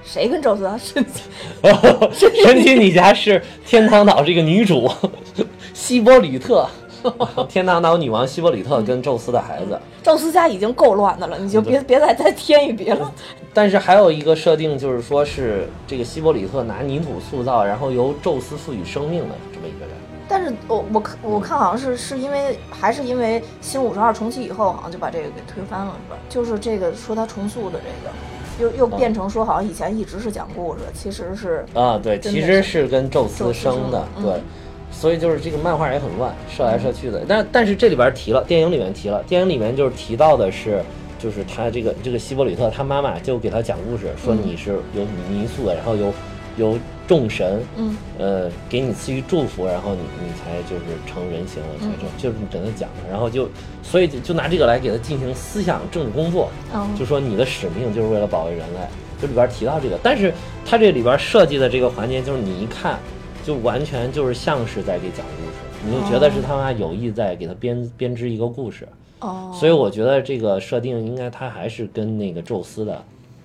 [0.05, 0.77] 谁跟宙斯啊？
[0.79, 1.23] 神奇
[2.45, 4.87] 神奇女侠是天堂岛这个女主
[5.73, 6.69] 希波吕特。
[7.49, 13.13] 天堂岛女王希伯里特跟宙斯的孩子，宙斯家已经够乱的了，你就别别再再添一笔了。
[13.55, 19.95] 但是还有一个设定，就是说是这个希伯里特拿泥土塑造，然后由宙斯赋予生命的这么一个人。
[20.31, 26.19] 但是我我看我看好像是是因为还是因为新五十二重启以后，好像就把这个给推翻了，是吧？
[26.29, 34.43] 就是这个说他重塑的这个，又又变成说好像以前一直是讲故事，其实是啊，对，其实是跟宙斯生的，对。
[34.91, 37.23] 所以就是这个漫画也很乱，射来射去的。
[37.29, 40.83] 但但是这里边提了，电影里面提了，电影里面就是提到的是，
[41.19, 46.13] 就是他这个这个希伯吕特他妈妈就给他讲故事，说你是有泥塑的，然后有
[46.57, 53.09] 有众神，嗯，呃，给你赐予祝福，然后你你才就是成人形了，才成，就是跟他讲的。
[53.11, 53.49] 然后就
[53.83, 56.51] 所以就拿这个来给他进行思想政治工作，
[56.99, 58.81] 就说你的使命就是为了保卫人类，
[59.21, 59.99] 就里边提到这个。
[60.03, 60.33] 但是
[60.67, 62.99] 他这里边设计的这个环节，就是你一看。
[63.45, 68.87] 就完全就是像是在给讲故事，你就觉得是他妈有意在给他编编织一个故事。
[69.21, 73.03] 哦，所以我觉得这个设定应该他还是跟那个宙斯的，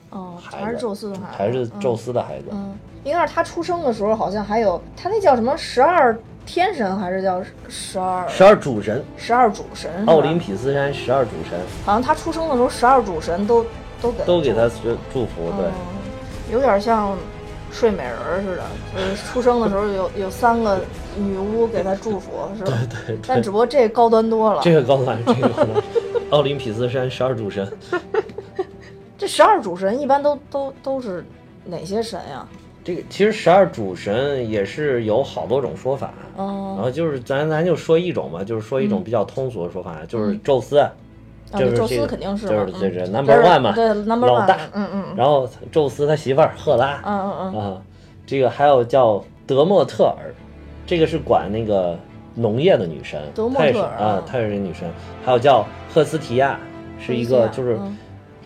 [0.09, 2.45] 哦，还是宙斯的孩子，还是宙斯的孩子。
[2.51, 9.03] 嗯，应该是他出生的时候好像还有他那叫什么十二天神还是叫十二十二主神？
[9.17, 11.59] 十二主神，奥林匹斯山十二主神。
[11.85, 13.65] 好像他出生的时候十二主神都
[14.01, 14.69] 都给都给他
[15.11, 17.17] 祝福，对，有点像。
[17.73, 18.63] 睡美人似的，
[18.95, 20.79] 就是出生的时候有有三个
[21.17, 22.71] 女巫给他祝福，是吧？
[23.07, 23.19] 对对。
[23.27, 24.61] 但只不过这高端多了。
[24.63, 25.83] 这个高端，这个高端。
[26.29, 27.67] 奥林匹斯山十二主神。
[29.17, 31.25] 这十二主神一般都都都是
[31.65, 32.47] 哪些神呀？
[32.83, 36.13] 这个其实十二主神也是有好多种说法。
[36.37, 36.75] 哦。
[36.75, 40.75] 然后就是咱咱就说一种吧，就是说一种比较通俗的说法，就是宙斯。
[40.75, 40.85] 就
[41.59, 45.03] 是宙斯肯定是，就是这是 number one 嘛，对 number one，老大，嗯嗯。
[45.15, 47.61] 然后宙斯他媳妇儿赫拉，嗯嗯嗯。
[47.61, 47.81] 啊，
[48.25, 50.33] 这个还有叫德莫特尔，
[50.85, 51.97] 这个是管那个
[52.35, 54.89] 农业的女神，德莫特尔啊，她也是女神。
[55.25, 56.59] 还有叫赫斯提亚，
[56.99, 57.77] 是一个就是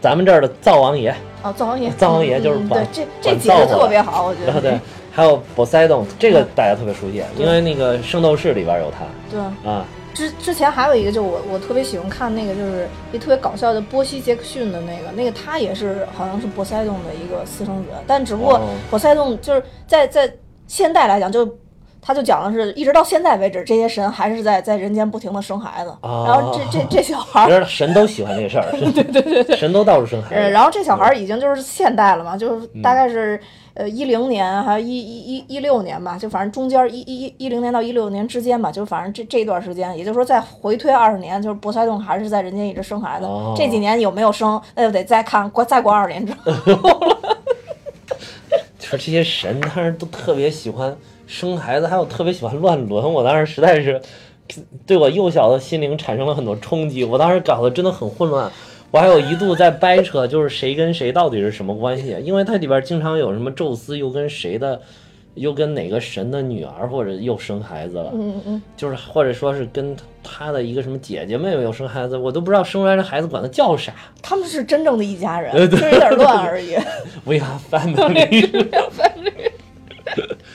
[0.01, 1.09] 咱们这儿的灶王爷。
[1.43, 4.59] 啊，灶王爷，灶王爷就是管这这几个特别好，我觉得。
[4.59, 4.79] 对，
[5.11, 9.05] 还有波塞冬，这个大家特别熟悉，因为那个圣斗士里边有他。
[9.31, 9.69] 对。
[9.71, 9.85] 啊。
[10.17, 18.69] 之之前还有一个，就我我特别喜欢看那个，就是一特别搞笑的波西·杰克逊的那个，那个他也是好像是波塞冬的一个私生子，但只不过哦。
[18.89, 20.33] 波塞冬就是在在
[20.65, 21.45] 现代来讲，就
[22.01, 30.51] 他就讲的是一直到现在为止，这些神还是在在人间不停的生孩子，哦然后这这这小孩儿神都喜欢这个事儿， 对对对对，神都到处生孩呃，子。
[30.51, 33.39] 然后这小孩儿已经就是现代了嘛，就是嗯大概是
[33.73, 43.25] 呃一零年还有一一一一六年吧，就反正中间一一一一零年到一六年之间吧，就反正这这段时间，也就是说再回推二十年，就是波塞冬还是在人间一直生孩子。
[43.25, 46.51] 哦这几年有没有生，那就得再看过再过二十年之后。
[48.79, 50.95] 就是这些神，当时都特别喜欢
[51.27, 53.13] 生孩子，还有特别喜欢乱伦。
[53.13, 54.01] 我当时实在是
[54.85, 58.51] 对我幼小的心灵产生了很多冲击，我当时搞得真的很混乱。
[58.89, 62.15] 我还有一度在掰扯，就是谁跟谁到底是什么关系？
[62.23, 64.81] 因为它里边经常有什么宙斯又跟谁的，
[65.35, 73.93] 又跟哪个神的女儿，或者又生孩子了，嗯嗯，就是或者说是跟他的一个什么姐姐妹妹又生孩子，我都不知道生出来这孩子管他叫啥。
[74.21, 76.73] 他们是真正的一家人，就是有点乱而已。
[77.25, 78.71] We are family。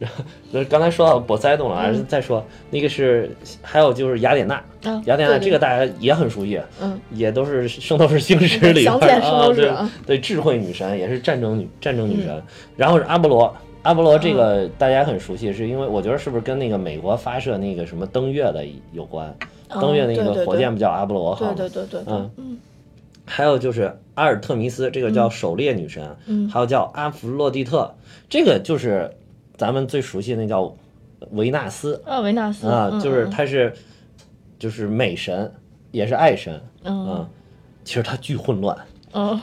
[0.00, 9.70] 然后，就是刚才说到波塞冬了，还是再说那个是，还有就是雅典娜，嗯雅典娜这个大家也很熟悉，嗯，也都是《圣斗士星矢》里边啊，对
[10.06, 12.42] 对，智慧女神也是战争女战争女神，
[12.76, 13.54] 然后是阿波罗。
[13.82, 19.34] 阿波罗这个大家很熟悉，是因为我觉得是不是跟那个美国发射那个什么登月的有关？
[19.70, 21.54] 登月那个火箭不叫阿波罗号吗？
[21.56, 22.30] 对对对对对，嗯。
[22.36, 22.58] 嗯。
[23.24, 26.46] 还有就是阿尔特弥斯，这个叫狩猎女神，嗯。
[26.50, 27.94] 还有叫阿弗洛狄特，
[28.28, 29.10] 这个就是
[29.60, 30.74] 咱们最熟悉的那叫
[31.32, 33.30] 维纳斯啊，维纳斯啊，嗯就是嗯。
[33.30, 33.70] 她是
[34.58, 35.52] 就是美神，
[35.90, 37.06] 也是爱神，嗯。
[37.06, 37.28] 啊，
[37.84, 38.74] 其实他巨混乱，
[39.12, 39.38] 嗯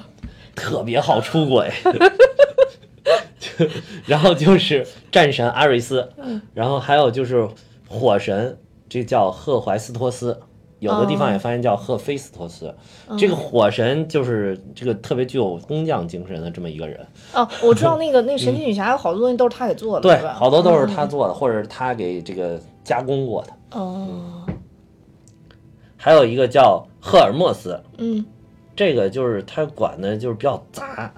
[0.56, 1.72] 特别好出轨。
[3.40, 3.68] 就
[4.08, 6.42] 然后就是战神阿瑞斯，嗯。
[6.56, 7.48] 然后还有就是
[7.88, 8.58] 火神，
[8.90, 10.42] 这叫赫怀斯托斯，
[10.80, 12.74] 有的地方也发现叫赫菲斯托斯。
[13.08, 17.00] 嗯这个火神就是这个特别具有工匠精神的这么一个人，
[17.34, 20.34] 哦，我知道 那个那个神奇女侠有好多东西都是他给做的，对，吧？
[20.34, 23.80] 好多都是他做的，或者是他给这个加工过的。
[23.80, 24.46] 哦，
[25.96, 28.26] 还有一个叫赫尔墨斯，嗯
[28.76, 31.12] 这个就是他管的就是比较杂，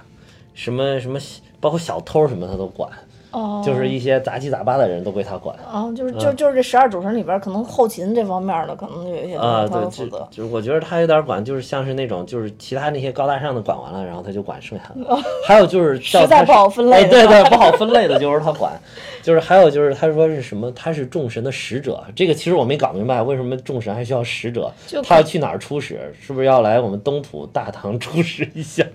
[0.54, 1.20] 什么什么，
[1.60, 2.90] 包括小偷什么他都管，
[3.32, 5.56] 哦，就是一些杂七杂八的人都归他管。
[5.72, 10.28] 哦，就是就就是这十二主神里边，可能后勤这方面的，可能就有一些啊，对，负责。
[10.32, 15.18] 就就是我觉得他有点管，就是像是那种，就是其他那些高大上的管完了，然后他就管剩下的。
[15.48, 18.72] 还有就是实在不好分类对对，不好分类的就是他管。
[19.22, 22.04] 就是还有就是他说是什么，他是众神的使者。
[22.16, 24.72] 这个其实我没搞明白，为什么众神还需要使者？
[25.04, 26.00] 他要去哪儿出使？
[26.22, 28.86] 是不是要来我们东土大唐出使一下？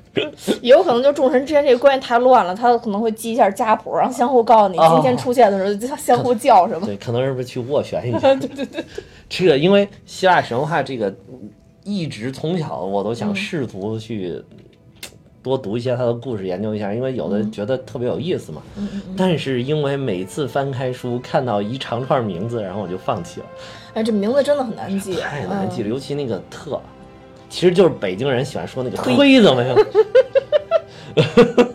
[0.60, 6.86] 也 有可能就众神之间这个关系太乱了，他可能会记一下家谱，然后相互告诉你哦今天出现的时候就相互叫什么。
[6.86, 8.34] 对，可能是不是去斡旋一下？
[8.34, 8.84] 对 对对。
[9.28, 11.12] 这个因为希腊神话这个
[11.82, 14.40] 一直从小我都嗯想试图去
[15.44, 18.62] 多读一些他的故事，研究一下，因为有的嗯觉得特别有意思嘛。
[19.14, 23.46] 但是因为每次翻开书看到一长串名字，然后我就放弃了，
[23.92, 25.88] 哎，这名字真的很难记，太难记了。
[25.88, 26.80] 了，尤其那个特。
[27.50, 29.76] 其实就是北京人喜欢说那个推推，怎么样？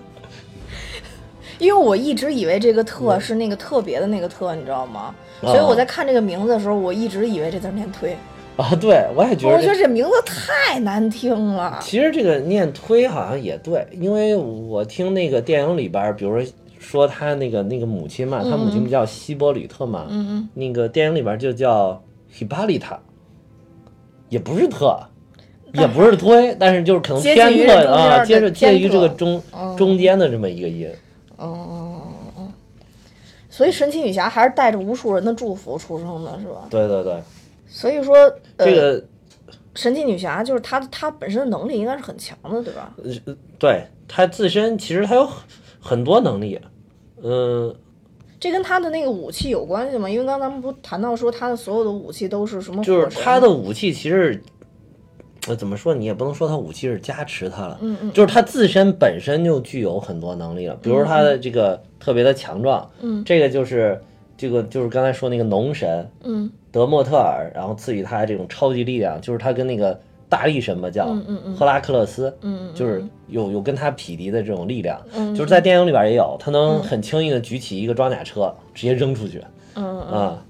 [1.60, 5.14] 因为我一直以为这个特嗯是那个特别的那个特，你知道吗？
[5.42, 8.18] 哦所以我在看这个名字的时候，我一直以为这字念推。
[8.60, 9.56] 啊，对我也觉得这。
[9.56, 11.80] 我觉得这名字太难听了。
[11.82, 22.98] 其实这个念推好像也对，因为我听那个电影里边，比如说说他那个那个母亲嘛，他母亲不叫希波吕特嘛，嗯嗯，那个电影里边就叫 Hippolyta，
[24.28, 25.00] 也不是特，
[25.74, 30.90] 也不是推，但是就是可能接偏近于这中特啊，接着介于这个中嗯中间的这么一个音。
[31.38, 32.02] 哦
[33.50, 36.68] 所以神奇女侠还是带着无数人的祝福出生的，是吧？
[36.70, 37.22] 对对对，
[37.70, 38.16] 所以说，
[38.58, 39.02] 呃、这个
[39.76, 42.94] 神奇女侠就是她，她本身的能力应该是很强的，对吧？
[43.58, 45.44] 对她自身其实她有很
[45.80, 46.60] 很多能力，
[47.24, 47.74] 嗯、
[48.40, 50.10] 这跟她的那个武器有关系吗？
[50.10, 53.24] 因为刚才咱们不谈到说她的所有的武器都是什么就是神？
[53.24, 54.42] 他的武器其实，
[55.48, 55.94] 呃，怎么说？
[55.94, 64.02] 你也不能说他武器是加持他了，嗯嗯就是他自身本身就具有很多能力了，比如他的这个特别的强壮，嗯这个就是
[64.36, 71.16] 这个就是刚才说那个农神嗯德莫特尔，然后赐予他这种超级力量，就是他跟那个大力神吧叫
[71.58, 80.44] 赫拉克勒斯，嗯，就是有有跟他匹敌的这种力量，嗯就是在电影里边也有，他能很轻易的举起一个装甲车直接扔出去，啊，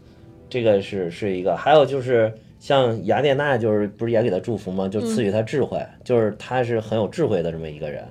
[0.50, 4.90] 这个是是一个，还有就是像雅典娜，就是不是也给他祝福吗？
[4.90, 8.04] 就赐予他智慧，就是他是很有智慧的这么一个人，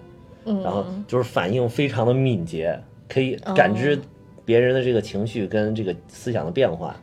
[0.47, 3.99] 嗯，然后就是反应非常的敏捷，可以感知
[4.47, 6.97] 别人的这个情绪跟这个思想的变化，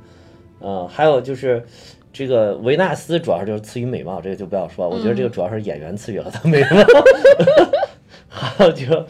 [0.62, 1.64] 嗯，还有就是
[2.14, 6.84] 这个维纳斯主要就是赐予美貌，这个就不要说，我觉得这个主要是演员赐予了她美貌。
[8.28, 9.06] 还有就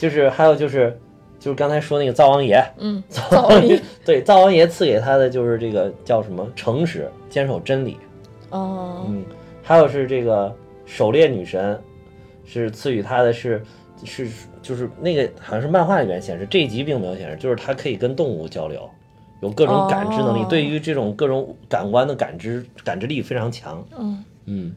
[0.00, 0.98] 就是还有就是
[1.38, 7.98] 就是刚才说那个灶王爷，嗯，灶灶王爷， 对，灶王爷赐给他的就是这个叫什么诚实，坚守真理。
[8.50, 9.24] 哦，嗯，
[9.62, 10.54] 还有是这个
[10.86, 11.78] 狩猎女神，
[12.46, 13.62] 是赐予他的是
[14.04, 14.28] 是
[14.62, 18.88] 就是那个好像是漫画里面显示，这一集并没有显示，就是她可以跟动物交流，
[19.42, 23.84] 有各种感知能力，哦对于这种各种感官的感知感知力非常强。
[23.98, 24.74] 嗯嗯，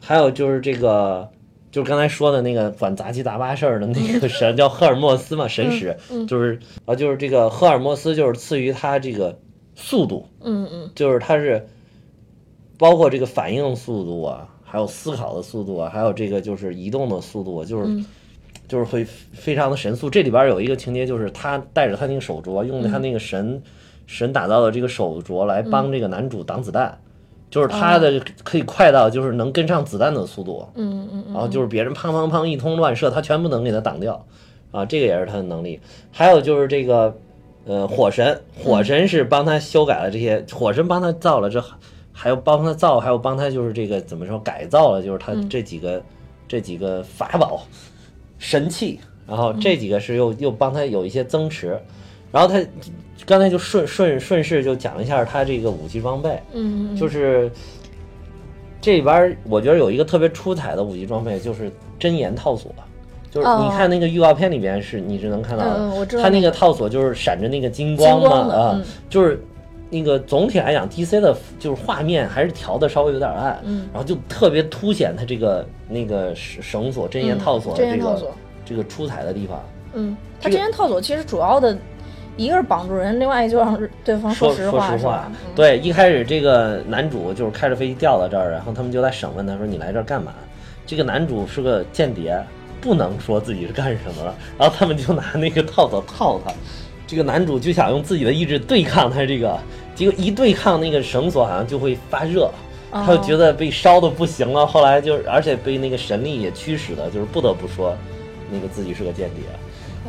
[0.00, 1.30] 还有就是这个。
[1.70, 9.38] 就是刚才说的那个管杂七杂八事儿的那个神叫赫尔墨斯嘛，神使，嗯就是啊，就是这个赫尔墨斯就是赐予他这个
[9.74, 11.66] 速度，嗯嗯就是他是
[12.76, 18.04] 包括这个反应速度啊，还有思考的速度啊，还有这个就是移动的速度啊，就是、嗯
[18.68, 20.10] 就是会非常的神速。
[20.10, 23.62] 这里边有一个情节，就是他带着他那个手镯，用他那个神、
[24.06, 26.98] 神打造的这个手镯来帮这个男主挡子弹，
[27.50, 34.24] 就是他的可以快到就是能跟上子弹的速度，嗯嗯然后就是别人砰砰砰一通乱射，他全部能给他挡掉，
[34.70, 35.80] 啊，这个也是他的能力。
[36.10, 37.14] 还有就是这个，
[37.66, 41.62] 呃，火神，火神是帮他修改了这些，火神帮他造了这，
[42.12, 46.02] 还有帮他造，还有帮他就是这个怎么说改造了，就是他这几个、
[46.48, 47.62] 这几个法宝
[48.38, 51.78] 神器，然后这几个是又又帮他有一些增持，
[52.32, 52.60] 然后他
[53.24, 57.50] 刚才就顺顺顺势就讲一下他这个武器装备，嗯，就是
[58.80, 62.72] 这里边我觉得有一个特别出彩的武器装备，就是真言套索。
[63.30, 69.42] 就是你看那个预告片里边是你是能看到的，哦嗯嗯我知道它那那个套索就是闪着那个金光嘛啊嗯，就是
[69.88, 73.88] 那个总体来讲，DC 的就是画面还是调的稍微有点暗，嗯。
[73.90, 78.32] 然后就特别凸显它这个那个绳绳索真言嗯套索的这个
[78.66, 79.64] 这个出彩的地方。
[79.94, 81.74] 嗯，它真言套索其实主要的
[82.36, 90.32] 一个是绑住人，另外就让对方说实话，实话？，嗯对，一开始这个男主就是开着飞机掉到这儿，然后他们就在审问他说：“你来这儿干嘛？”
[90.86, 92.42] 这个男主是个间谍，
[92.80, 94.34] 不能说自己是干什么了。
[94.58, 96.52] 然后他们就拿那个套子套他，
[97.06, 99.58] 这个男主就想用自己的意志对抗他这个，
[99.94, 102.50] 结果一对抗那个绳索好像就会发热，
[102.90, 104.66] 他就觉得被烧的不行了。
[104.66, 107.94] 后来就是，而且被那个神力也驱使的，就是不得不说，
[108.50, 109.44] 那个自己是个间谍。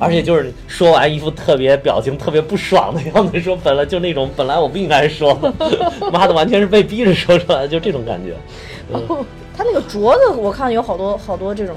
[0.04, 5.52] 而且就是说完一副特别表情特别不爽的样子，说本来就那种本来我不应该说的，
[6.12, 8.36] 妈的完全是被逼着说出来的，就这种感觉。
[8.92, 11.76] 哦，他那个镯子，我看有好多好多这种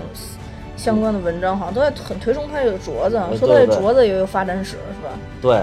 [0.77, 5.11] 相关的文章，好像都在很推崇他这个镯子，说他这对对镯子也有发展史，是吧？
[5.41, 5.62] 对，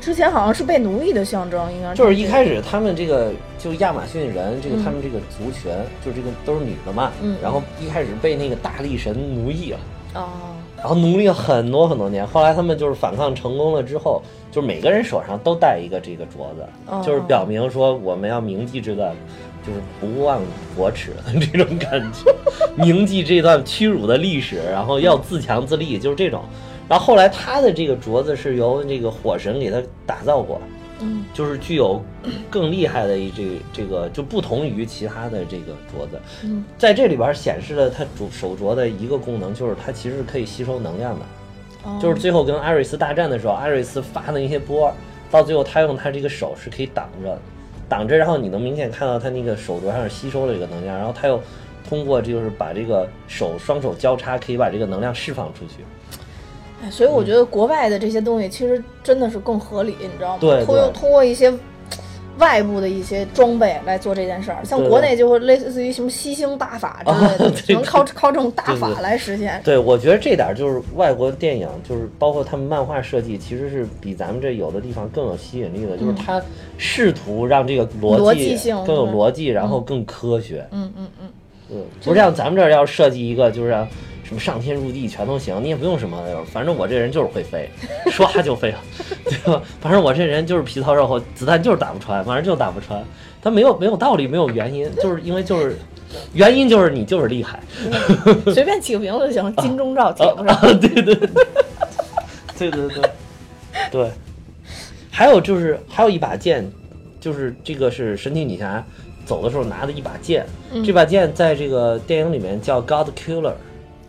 [0.00, 5.70] 之前好像是被奴役的象征，应该就是一开始，他们这个就亚马逊人，这个他们这个族群，
[6.04, 9.78] 就这个都是女的嘛，嗯然后一开始被那个大力神奴役了。
[10.14, 10.28] 哦，
[10.78, 19.12] 然后努力了很多很多年，后来他们就是反抗成功了之后，就是每个人手上都戴一个这个镯子，哦就是表明说我们要铭记这段，
[19.66, 20.40] 就是不忘
[20.76, 22.32] 国耻的 这种感觉，
[22.76, 26.42] 铭记这段屈辱的历史，然后要自强自立，就是这种。
[26.88, 30.58] 然后后来他的这个镯子是由这个火神给他打造过，
[31.00, 32.02] 嗯就是具有
[32.50, 41.20] 更厉害的一这这个就不同于其他的这个镯子，嗯在这里边显示了它主手镯的一个功能，就是它其实可以吸收能量的。
[41.84, 44.92] 哦就是最后跟艾瑞斯大战的时候，艾瑞斯发的那些波，
[45.30, 47.38] 到最后他用他这个手是可以挡着，
[47.88, 51.40] 挡着，然后你能明显看到他那个手镯上是吸收了这个能量，然后他又
[51.88, 55.84] 通过就是把这个手双手交叉，可以把这个能量释放出去。
[56.82, 60.38] 哎，所以我觉得国外的这些东西其实真的是更合理，你知道吗？
[60.40, 61.52] 对通过通过一些
[62.38, 69.60] 外部的一些装备来做这件事儿，像国内就会类似于什么吸星大法之类的，啊只能靠靠这种大法来实现。
[69.64, 76.40] 对，我觉得这点就是外国电影，就是包括他们漫画设计，其实是比咱们这有的地方更有吸引力的，就是他
[76.76, 80.64] 试图让这个逻逻辑更有逻辑，然后更科学。
[80.70, 81.28] 嗯嗯嗯，
[81.72, 83.88] 嗯，不像咱们这儿要设计一个，就是让
[84.28, 86.22] 什么上天入地全都行，你也不用什么，
[86.52, 87.66] 反正我这人就是会飞，
[88.12, 88.78] 唰就飞了，
[89.24, 89.62] 对吧？
[89.80, 93.02] 反正我这人就是皮糙肉厚，子弹就是打不穿，反正就打不穿。
[93.40, 95.78] 他没有没有道理，没有原因，就是因为就是
[96.34, 97.58] 原因就是你就是厉害。
[98.52, 100.54] 随便起个名字就行，金钟罩起啊不上。
[100.54, 101.30] 啊，对对对，
[102.58, 103.10] 对对对
[103.90, 104.10] 对。
[105.10, 106.70] 还有就是还有一把剑，
[107.18, 108.84] 就是这个是神奇女侠
[109.24, 110.44] 走的时候拿的一把剑，
[110.84, 113.54] 这把剑在这个电影里面叫 God Killer，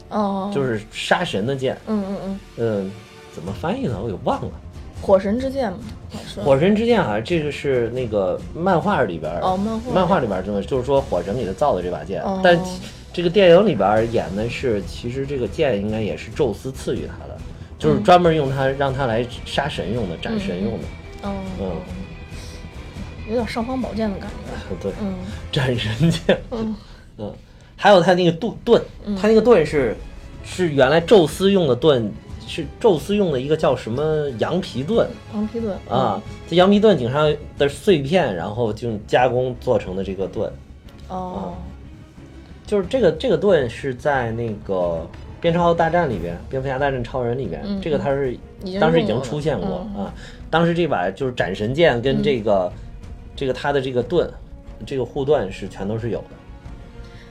[0.09, 1.77] 哦，就是杀神的剑。
[1.87, 2.91] 嗯嗯嗯，嗯，
[3.33, 3.99] 怎么翻译呢？
[4.01, 4.51] 我给忘了。
[5.01, 5.77] 火神之剑吗，
[6.43, 12.59] 火神之剑好啊，这个是那个漫画里边儿哦漫画漫画里边儿真的就是说火神给他造的这把剑，哦但
[13.13, 17.37] 这个电影里边演的是，其实这个剑应该也是宙斯赐予他的，
[17.79, 20.85] 就是专门用它让他来杀神用的，斩神用的。
[21.23, 21.71] 哦，嗯
[23.29, 24.75] 有点尚方宝剑的感觉。
[24.81, 25.15] 对，嗯
[25.51, 26.75] 斩神剑， 嗯
[27.17, 27.33] 嗯，
[27.81, 28.81] 还有他那个盾盾，
[29.15, 29.95] 他那个盾是
[30.43, 32.11] 是原来宙斯用的盾，
[32.45, 40.51] 是宙斯用的一个叫什么羊皮盾羊皮盾啊，这羊皮盾顶上的碎片，然后就加工做成的这个盾，
[41.07, 41.53] 哦，
[42.67, 45.07] 就是这个这个盾是在那个。
[45.41, 48.37] 边超大战里边，蝙蝠侠大战超人里边，嗯这个它是
[48.77, 50.03] 当时已经出现过、嗯。
[50.03, 50.13] 啊。
[50.49, 52.69] 当时这把就是斩神剑跟这个、
[53.37, 54.29] 这个它的这个盾，
[54.85, 56.25] 这个护盾是全都是有的。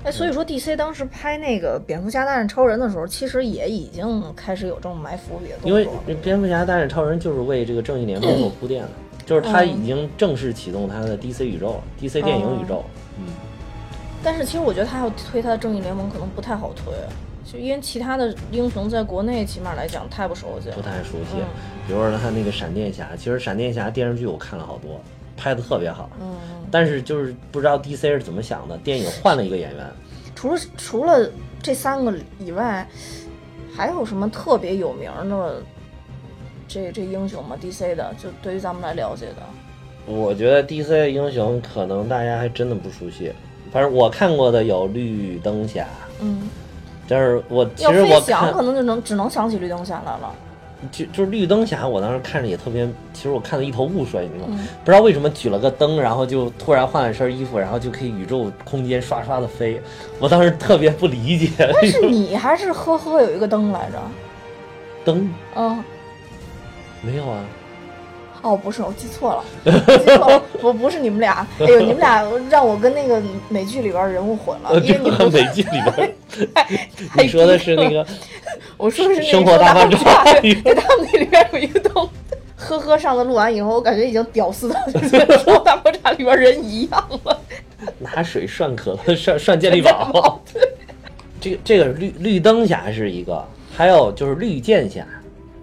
[0.04, 5.88] 哎，所以说 DC 当时拍那个蝙蝠侠大战超人的时候，其实也已经开始有这种埋伏笔的动因为。
[6.22, 8.88] 蝙蝠侠大战超人就是为这个正义联盟做铺垫的，
[9.26, 12.84] 就是他嗯已经正式启动他的 DC 宇宙了，DC 电影宇宙。
[13.18, 13.26] 嗯，
[14.22, 16.94] 但是其实我觉得他要推他的正义联盟可能不太好推，
[17.44, 20.76] 就因为其他的英雄在国内起码来讲太不熟悉了。
[20.76, 21.38] 不太熟悉。
[21.40, 21.46] 嗯
[21.88, 25.00] 比如说他那个闪电侠，其实闪电侠电视剧我看了好多，
[25.38, 26.10] 拍的特别好。
[26.20, 26.36] 嗯，
[26.70, 29.86] 但是就是不知道 DC 是怎么想的，电影换了一个演员。
[30.34, 31.30] 除了除了
[31.62, 32.86] 这三个以外，
[33.74, 35.62] 还有什么特别有名的
[36.66, 40.12] 这这英雄吗？DC 的，就对于咱们来了解的。
[40.12, 43.32] 我觉得 DC 的英雄可能大家还真的不熟悉，
[43.70, 45.86] 反正我看过的有绿灯侠，
[46.20, 46.48] 嗯，
[47.08, 50.34] 但是我其要实我想，可能就能只能想起绿灯侠来了。
[50.92, 54.56] 就就是绿灯侠，我当时看着也特别，其实我看的一头雾水，你知道吗？
[54.60, 59.80] 嗯不知道为什么举了个灯，然后就突然换了身衣服，然后就可以宇宙空间刷刷的飞，
[60.18, 61.50] 我当时特别不理解。
[61.58, 64.00] 但是 你还是呵呵有一个灯来着。
[65.04, 65.82] 灯嗯，
[67.02, 67.44] 没有啊？
[68.42, 71.46] 哦，不是，我记错了，我记错了，不不是你们俩。
[71.60, 76.14] 哎呦，你们俩让我跟那个美剧里边人物混了，因为你们美剧里边，
[77.14, 78.06] 太 你说的是那个
[78.76, 82.08] 我说的是那个生活大爆炸对，他们那里边有一个灯。
[82.60, 85.02] 呵呵，上次录完以后，我感觉已经屌丝到跟
[85.44, 87.40] 《生活大爆炸》里边人一样了。
[87.98, 90.40] 拿水涮可乐、涮涮健力宝。
[91.40, 95.06] 这个这个绿绿灯侠是一个，还有就是绿箭侠，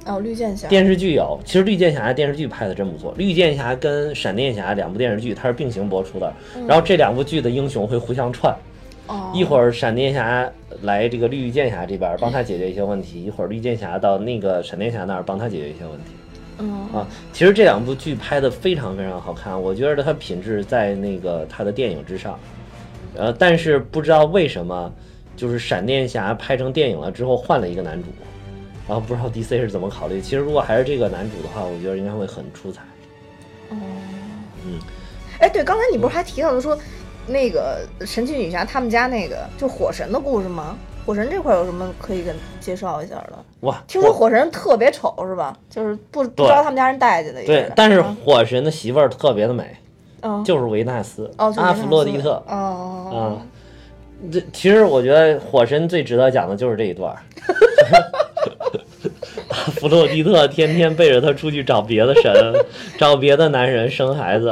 [0.05, 0.67] 哦，绿箭侠。
[0.67, 3.13] 电视剧有，其实绿箭侠电视剧拍的真不错。
[3.17, 6.31] 绿箭侠跟闪电侠两部电视剧它是并行播出的，
[6.67, 8.55] 然后这两部剧的英雄会互相串，
[9.07, 10.49] 哦，一会儿闪电侠
[10.83, 16.13] 来这个绿箭侠这边帮他解决一些问题，一会儿绿箭侠到那个闪电侠那儿帮他解决一些问题。
[16.59, 22.39] 嗯啊，其实这两部剧拍的非常非常好看，我觉得它品质在那个它的电影之上。
[23.15, 24.93] 呃，但是不知道为什么，
[25.35, 28.07] 就是闪电侠拍成电影了之后换了一个男主，
[28.87, 30.21] 然后不知道 DC 是怎么考虑。
[30.21, 32.81] 其实如果还是这个男主的话，我觉得应该会很出彩。
[33.69, 33.75] 哦，
[34.65, 34.79] 嗯，
[35.39, 36.77] 哎，对，刚才你不是还提到的说，
[37.27, 40.77] 那个神奇女侠他们家那个就火神的故事吗？
[41.05, 43.33] 火神这块有什么可以跟介绍一下的？
[43.59, 45.55] 哇，听说火神特别丑是吧？
[45.69, 49.77] 就是不不知道他们家人带去的也对，但是火神的媳妇儿特别的美，
[50.21, 52.41] 嗯，就是维纳斯，哦，就阿弗洛狄特。
[52.47, 53.45] 哦，啊，
[54.31, 57.15] 这其实我觉得火神最值得讲的就是这一段
[59.79, 62.33] 弗洛狄特天天背着他出去找别的神，
[62.97, 64.47] 找别的男人生孩子，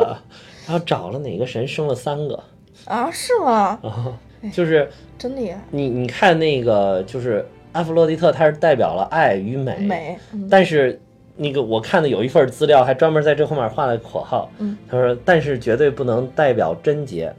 [0.65, 2.41] 然后找了哪个神生了三个
[2.85, 3.79] 啊，是吗？
[3.83, 4.13] 啊？
[4.51, 10.99] 就是真厉害，你你看那个，就是阿弗洛狄特，他是代表了爱与美，美，嗯但是
[11.37, 17.33] 那个我看的有一份资料，还专门在这后面画了个括号，嗯他说但是绝对不能代表贞洁。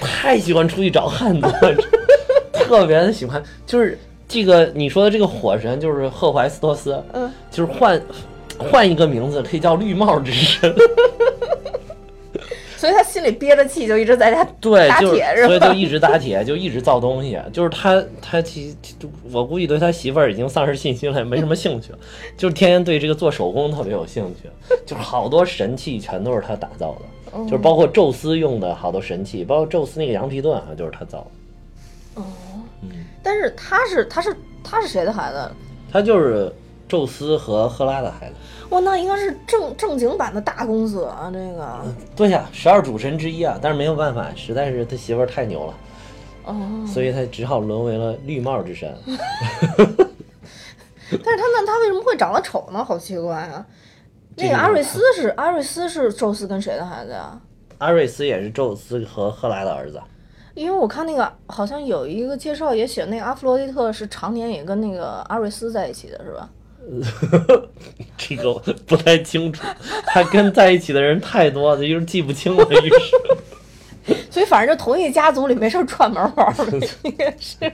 [0.00, 1.74] 太喜欢出去找汉子了，
[2.52, 8.00] 特别的喜欢，就是这个你说的这个火神，就是赫淮斯托斯，嗯，就是换
[8.58, 10.74] 换一个名字可以叫绿帽之神，
[12.82, 15.46] 所以他心里憋着气，就一直在家对，就是打铁是吧？
[15.46, 17.38] 所以就一直打铁， 就一直造东西。
[17.52, 18.96] 就是他，他其其
[19.30, 21.98] 我估计对他媳妇儿已经丧失信心了，也没什么兴趣了，
[22.36, 24.50] 就是天天对这个做手工特别有兴趣，
[24.84, 26.96] 就是好多神器全都是他打造
[27.30, 31.18] 的，就是包括宙斯用的好多神器，包括宙斯那个羊皮盾啊，就是他造
[32.16, 32.20] 的。
[32.20, 32.24] 哦，
[33.22, 35.48] 但是他是他是他是谁的孩子？
[35.92, 36.52] 他就是
[36.88, 38.34] 宙斯和赫拉的孩子。
[38.72, 41.84] 哇，那应该是正正经版的大公子啊，这个。
[42.16, 45.74] 对呀，十二主神之一啊，但是没有办法，实在是他媳妇儿太牛了，
[46.46, 46.56] 哦，
[46.86, 48.90] 所以他只好沦为了绿帽之神。
[49.06, 49.16] 但
[51.20, 52.82] 是他那他为什么会长得丑呢？
[52.82, 53.66] 好奇怪啊！
[54.36, 57.38] 那个个阿瑞斯是阿瑞斯是宙斯跟谁的孩子呀？
[57.76, 60.00] 阿瑞斯也是宙斯和赫拉的儿子。
[60.54, 66.48] 因为我看那个好像有一个介绍也写，那个阿弗洛狄特是常年也跟那个阿瑞斯在一起的，是吧？
[68.18, 69.64] 这个我不太清楚，
[70.06, 72.64] 他跟在一起的人太多了，就是记不清了。
[72.70, 76.54] 于是， 所以反正就同一家族里没事儿串门玩
[77.02, 77.56] 应该是。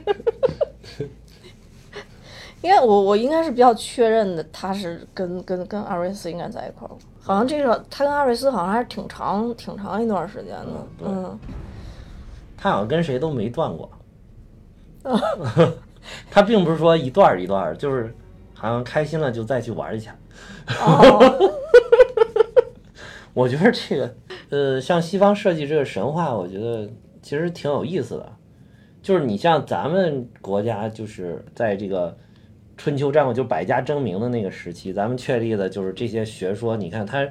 [2.60, 6.90] 应该我我应该是比较确认的，他是跟跟跟阿瑞斯应该在一块儿。
[7.22, 10.86] 好像这个他跟阿瑞斯好像还是挺长挺长一段时间的。
[11.00, 11.38] 嗯嗯，
[12.56, 13.88] 他好像跟谁都没断过。
[16.30, 18.12] 他并不是说一段儿一段儿，就是
[18.58, 20.16] 好像开心了就再去玩一下。
[20.80, 21.50] 哦，
[23.32, 24.14] 我觉得这个，
[24.50, 26.90] 呃，像西方设计这个神话，我觉得
[27.22, 28.32] 其实挺有意思的。
[29.00, 32.14] 就是你像咱们国家，就是在这个
[32.76, 36.76] 春秋战国，就百家争鸣的那个时期，咱们确立的就是这些学说。
[36.76, 37.26] 你看，它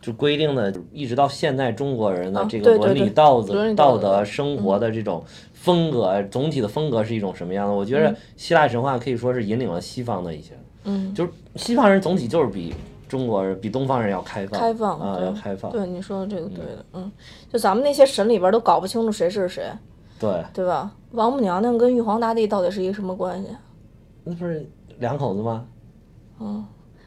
[0.00, 5.24] 就规定的，一直到现在中国人的啊这个伦理道德、道德生活的这种
[5.54, 7.72] 风格，总体的风格是一种什么样的？
[7.72, 10.52] 我觉得希腊神话可以说是引领了西方的一些，
[10.84, 12.74] 嗯，就是西方人总体就是比
[13.08, 15.70] 中国人、比东方人要开放，开放啊，对要开放。
[15.70, 17.10] 对，你说的这个对的，嗯，
[17.52, 19.70] 就咱们那些神里边都搞不清楚谁是谁，
[20.18, 20.90] 对，对吧？
[21.12, 23.48] 王母娘娘跟玉皇大帝到底是一个什么关系？
[24.24, 24.68] 那不是
[24.98, 25.64] 两口子吗？
[26.40, 26.64] 嗯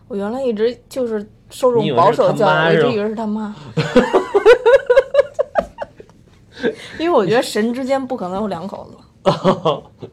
[0.07, 1.19] 我原来一直就是
[1.49, 3.55] 受这种保守教育，我一直以为是他妈。
[6.99, 8.97] 因为我觉得神之间不可能有两口子。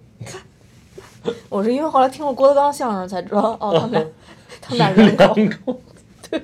[1.49, 4.05] 我是因为后来听了郭德纲相声才知道，哦，他们俩，
[4.61, 5.73] 他们俩是两口。
[5.73, 6.43] 子。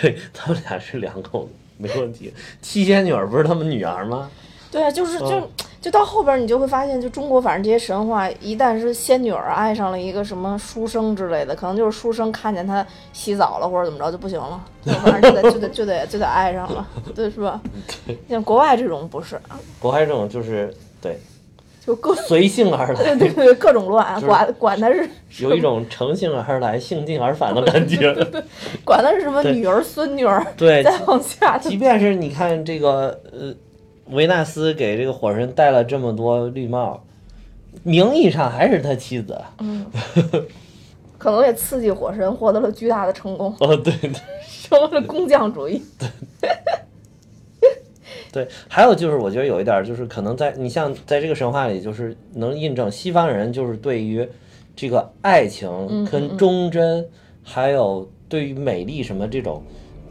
[0.00, 2.32] 对 他们俩是两口子，没问题。
[2.62, 4.30] 七仙女儿不是他们女儿吗？
[4.70, 5.48] 对啊，就是就嗯
[5.80, 17.60] 就到后边你就会发现，就中国反正这些神话，一旦是仙女儿爱上了一个什么书生之类的，可能就是书生看见她洗澡了或者怎么着就不行了，就反正就得就得就得就得爱上了，对是吧？
[18.28, 19.40] 像国外这种不是，
[19.80, 21.18] 国外这种就是对
[21.88, 25.08] 就各随性而来，对对对各种乱，管管他是
[25.38, 28.12] 有一种乘兴而来、兴尽而返的感觉。
[28.12, 28.42] 对
[28.84, 33.54] 管他是什么女儿孙女儿，对，再往下就即便是你看这个呃，
[34.10, 37.02] 维纳斯给这个火神戴了这么多绿帽，
[37.82, 39.40] 名义上还是他妻子。
[39.60, 39.86] 嗯
[41.16, 44.12] 可能也刺激火神获得了巨大的成功，哦，对对。
[44.62, 45.82] 成了工匠主义。
[45.98, 46.08] 对，
[48.68, 54.28] 还有就是，我觉得有一点儿就是，可能在你像在这个神话里，就是能印证西方人就是对于
[54.76, 57.04] 这个爱情跟忠贞，
[57.42, 59.62] 还有对于美丽什么这种，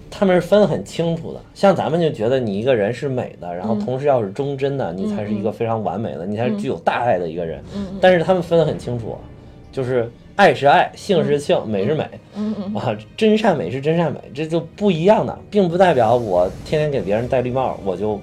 [0.10, 1.40] 他们是分得很清楚的。
[1.54, 7.64] 像咱们就觉得你一个人是美的，然后同时要是忠贞的，你才是一个非常完美的，你才是具有大爱的一个人。
[8.02, 9.16] 但是他们分得很清楚，
[9.72, 12.08] 就是爱是爱，性是性，美是美。
[12.36, 18.22] 嗯嗯，啊，真善美是真善美，这就不一样的，并不代表我天天给别人戴绿帽，我就不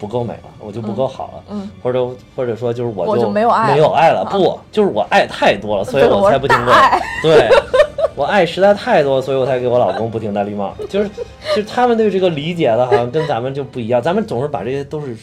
[0.00, 1.70] 不够美了，我就不够好了，嗯。
[1.82, 4.30] 或者或者说就是我就没有爱了没有爱了，啊。
[4.30, 7.48] 不，就是我爱太多了，所以我才不停的大爱，对
[8.16, 11.08] 我爱实在太多，所以我才给我老公不停戴绿帽，就是
[11.54, 15.14] 就是他们对这个理解的，好像跟咱们就不一样，咱们总是把这些都是。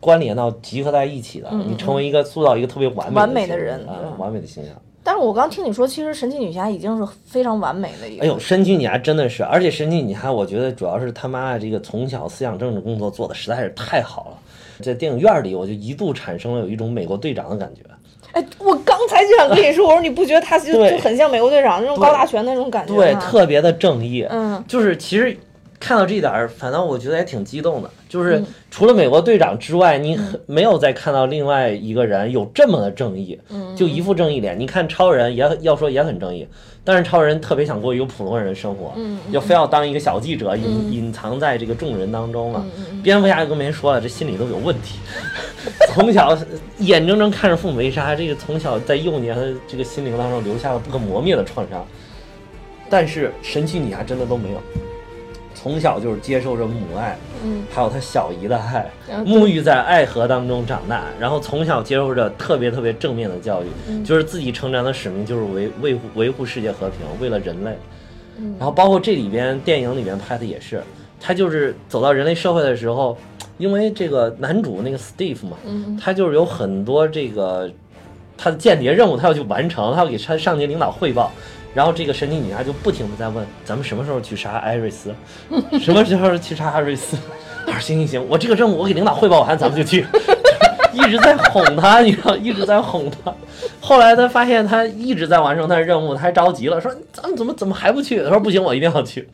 [0.00, 4.74] 关联到集合在一起的，你成为一个塑造一个特别完美嗯完美的人，啊完美的形象。
[5.04, 8.24] 但是我刚听你说，其实神奇女侠已经是非常完美的一个。
[8.24, 14.38] 哎呦，神奇女侠真的是，而且神奇女侠，我觉得主要是他妈的这个从小思想政治工作做的实在是太好了。
[14.82, 17.82] 在电影院里，我就一度产生了有一种美国队长的感觉。
[18.32, 22.98] 哎，我刚才就想跟你说，我说你不觉得他就就很像美国队长那种高大全那种感觉吗？
[22.98, 24.26] 对，特别的正义。
[24.28, 25.36] 嗯，就是其实
[25.84, 27.90] 看到这一点儿，反倒我觉得也挺激动的。
[28.08, 34.58] 就是嗯除了美国队长之外，你很没有再看到另外一个人有这么的正义，嗯就一副正义脸。
[34.58, 36.48] 你看超人也要说也很正义，
[36.82, 42.66] 但是超人特别想过一个普通人的生活，嗯就非要当一个小记者，隐隐藏在这个众人当中嗯了。
[43.02, 44.98] 蝙蝠侠就更没说了，这心里都有问题。
[45.92, 46.38] 从小
[46.78, 51.86] 眼睁睁看着父母被杀，这个从小在幼年的这个心灵当中留下了不可磨灭的创伤。
[52.88, 54.62] 但是神奇女侠真的都没有，
[55.54, 67.70] 从小就是接受着母爱，嗯，还有他小姨的爱，嗯沐浴在爱河当中长大，然后从小接受着特别特别正面的教育，嗯就是自己成长的使命就是维维护维护世界和平，为了人类。
[68.36, 70.82] 嗯然后包括这里边电影里面拍的也是，
[71.20, 73.16] 他就是走到人类社会的时候，
[73.58, 77.70] 因为这个男主那个 Steve 嘛，嗯他就是有很多这个
[78.36, 81.30] 他的间谍任务，他要去完成，他要给他上级领导汇报。
[81.74, 85.12] 然后这个神奇女侠就不停的在问，咱们什么时候去杀艾瑞斯？
[85.80, 87.16] 什么时候去杀艾瑞斯？
[87.66, 90.06] 他说行行行，我这个任务我给领导汇报完，咱们就去。
[90.92, 93.34] 一直在哄他，你知道，一直在哄他。
[93.80, 98.22] 后来他发现他一直在完成他的任务，他还着急了，说咱们怎么怎么还不去？
[98.22, 99.28] 他说不行，我一定要去。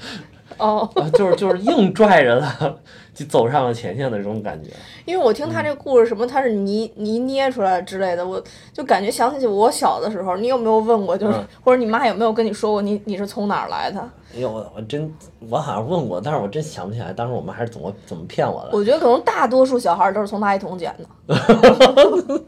[0.61, 2.73] 哦， 啊，就是就是硬拽着他
[3.13, 4.71] 就走上了前线的这种感觉。
[5.05, 8.41] 因为我听他这个故事，什么他是泥泥捏出来的之类的，我
[8.73, 14.01] 就感觉想起我小的时候，你有没有问过，就是、嗯或者你妈有没有跟你说过你你是从哪儿来的？
[14.35, 15.13] 哎呦，我我真
[15.49, 18.71] 我好像问过，但是我真想不起来当时我妈还是怎么怎么骗我的。
[18.73, 20.95] 我觉得可能大多数小孩儿都是从垃圾桶捡
[21.27, 21.35] 的，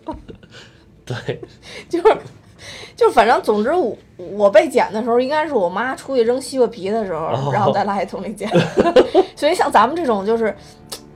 [1.05, 1.41] 对，
[1.91, 2.17] 就是
[2.97, 8.49] 就反正总之我我被捡的时候，应该是我妈出去扔西瓜皮的时候，哦然后在垃圾桶里捡。
[9.35, 10.55] 所以像咱们这种就是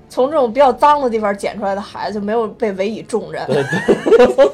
[0.09, 3.45] 从这种比较脏的地方捡出来的孩子，就没有被委以重任。
[3.47, 4.37] 对对，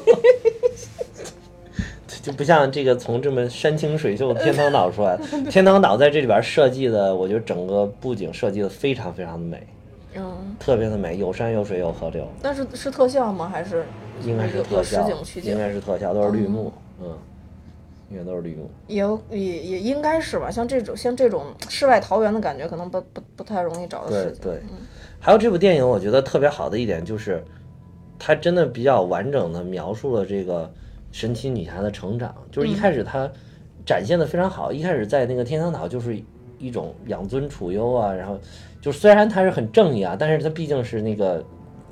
[2.21, 5.23] 就不像这个从这么山清水秀的天堂岛出来的。
[5.51, 9.67] 天堂岛在这里边设计的，我觉得整个布景设计的非常非常的美，
[10.15, 13.49] 嗯，特别的美，有山有水有河流，但是是特效吗？
[13.51, 13.85] 还是
[14.23, 15.57] 应该是特效景取，景应？
[15.57, 16.82] 该是特效，都是绿幕，嗯，
[18.09, 18.69] 应该都是绿幕。
[18.87, 20.51] 也也也应该是吧。
[20.51, 24.31] 像这种像这种世外桃源的感觉，可能不不不太容易找到对。
[24.41, 24.61] 对，
[25.19, 27.43] 还有这部电影，我觉得特别好的一点就是，
[28.19, 30.71] 它真的比较完整的描述了这个
[31.11, 32.35] 神奇女侠的成长。
[32.51, 33.29] 就是一开始她
[33.85, 36.21] 展现的非常好，一开始在那个天堂岛就是
[36.59, 38.39] 一种养尊处优啊，然后
[38.79, 41.43] 就虽然她是很正义啊，但是她毕竟是那个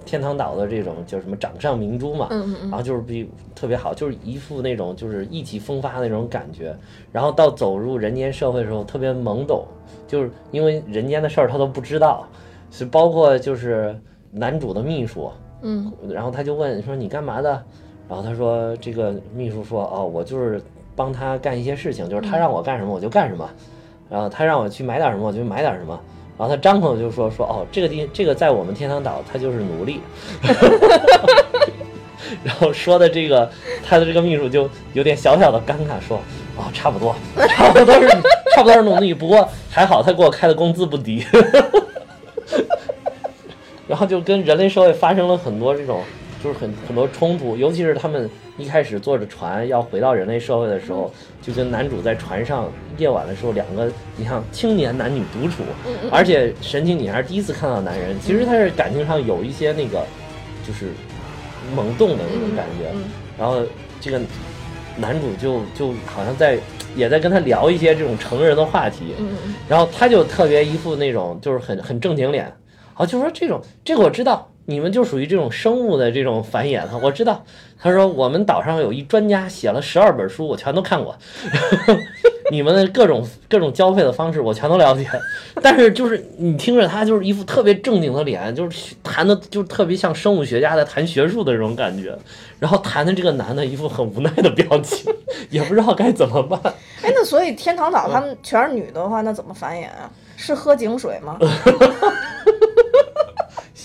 [0.05, 6.75] 天堂岛的这种叫什么掌上明珠嘛，嗯嗯嗯然后就是比特别好，就是一副那种就是意气风发的那种感觉。
[7.11, 9.65] 然后到走入人间社会的时候特别懵懂，
[10.07, 12.25] 就是因为人间的事儿他都不知道，
[12.71, 13.95] 是包括就是
[14.31, 15.31] 男主的秘书，
[15.61, 17.63] 嗯然后他就问说你干嘛的？
[18.09, 20.61] 然后他说这个秘书说哦我就是
[20.95, 23.49] 帮他干一些事情，就是他让我干什么我就干什么，
[24.09, 25.97] 然后他让我去买点什么我就买点什么。
[26.41, 30.01] 然后他张口就说说哦，这个地这个在我们天堂岛，他就是奴隶。
[32.43, 33.47] 然后说的这个
[33.87, 36.19] 他的这个秘书就有点小小的尴尬，说
[36.57, 37.15] 哦，差不多，
[37.47, 38.07] 差不多是
[38.55, 41.23] 差不多是奴隶，不过还好他给我开的工资不低。
[43.87, 46.01] 然后就跟人类社会发生了很多这种，
[46.43, 51.11] 就是很很多冲突，尤其是他们一开始坐着船要回到人类社会的时候，
[51.41, 55.63] 就跟男主在船上夜晚的时候，两个你像青年男女独处，
[56.11, 60.05] 而且神奇女孩第一次看到男人，其实他是感情上有一些那个，
[60.67, 60.87] 就是
[61.75, 63.03] 萌动的那种感觉，嗯。
[63.37, 63.61] 然后
[63.99, 64.19] 这个
[64.97, 66.57] 男主就就好像在
[66.95, 69.15] 也在跟他聊一些这种成人的话题，
[69.67, 72.51] 然后他就特别一副那种就是很很正经脸，
[72.93, 77.43] 好就说这种这个我知道，你们就属于这种生物的这种繁衍，我知道。
[77.83, 81.17] 他说我们岛上有一专家写了十二本书，我全都看过，
[82.51, 85.09] 你们的各种各种交配的方式我全都了解，
[85.63, 92.15] 但是就是你听着他就是一副特别正经的脸，就是谈的就特别像生物学家在谈学术的这种感觉，
[92.59, 95.11] 然后谈的这个男的一副很无奈的表情，
[95.49, 96.61] 也不知道该怎么办。
[97.01, 100.07] 哎，那所以天堂岛他们全是女的话，那怎么繁衍啊？
[100.37, 101.37] 是喝井水吗？《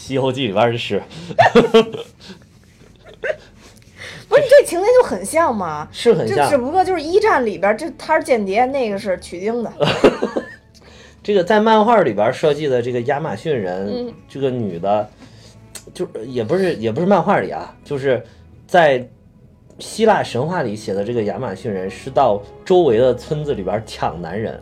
[0.07, 1.03] 西游记》里边的诗
[4.29, 5.89] 不是，这情节就很像嘛。
[5.91, 9.73] 是很像这只，不过就是一战里边，这他是间谍，那个是取经的。
[11.23, 15.09] 这个在漫画里边设计的这个亚马逊人，嗯这个女的，
[15.93, 18.23] 就也不是也不是漫画里啊，就是
[18.67, 19.09] 在
[19.79, 24.59] 希腊神话里写的这个亚马逊人是到周围的村子里边抢男人，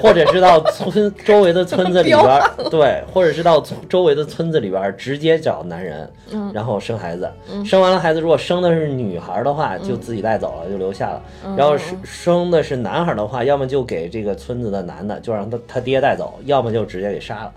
[0.00, 2.40] 或者是到村周围的村子里边，
[2.70, 7.28] 对，或者是到周围的村子里边直接找男人，嗯然后生孩子，
[7.64, 11.22] 生完了孩子如果生的是女孩的话，就自己带走了，就留下了。
[11.56, 17.52] 然后是生的是男孩的话，要么就给这个村子的男的，就让他他爹带走，要么就直接给杀了。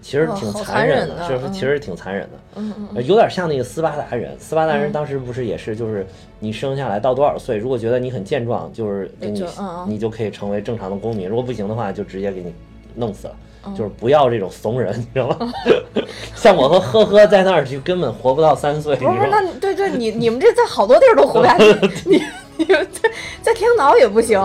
[0.00, 4.34] 其实挺残忍的，残忍的嗯是其实挺残忍的，嗯嗯呃有点像那个斯巴达人。
[4.38, 6.06] 斯巴达人当时不是也是，就是
[6.38, 9.44] 你生下来到多少岁，如果觉得你很健壮，就是给你
[9.86, 12.52] 你就可以成为正常的公民；如果不行的话，就直接给你
[12.94, 13.34] 弄死了。
[13.66, 15.52] 嗯就是不要这种怂人，你知道吗？
[16.34, 21.64] 像我和呵呵在那儿就根本活不到三岁，不是，那对对，你你们这在好多地儿都活不下去，
[22.08, 22.22] 你
[22.56, 23.10] 你们在
[23.42, 24.40] 在天堂岛也不行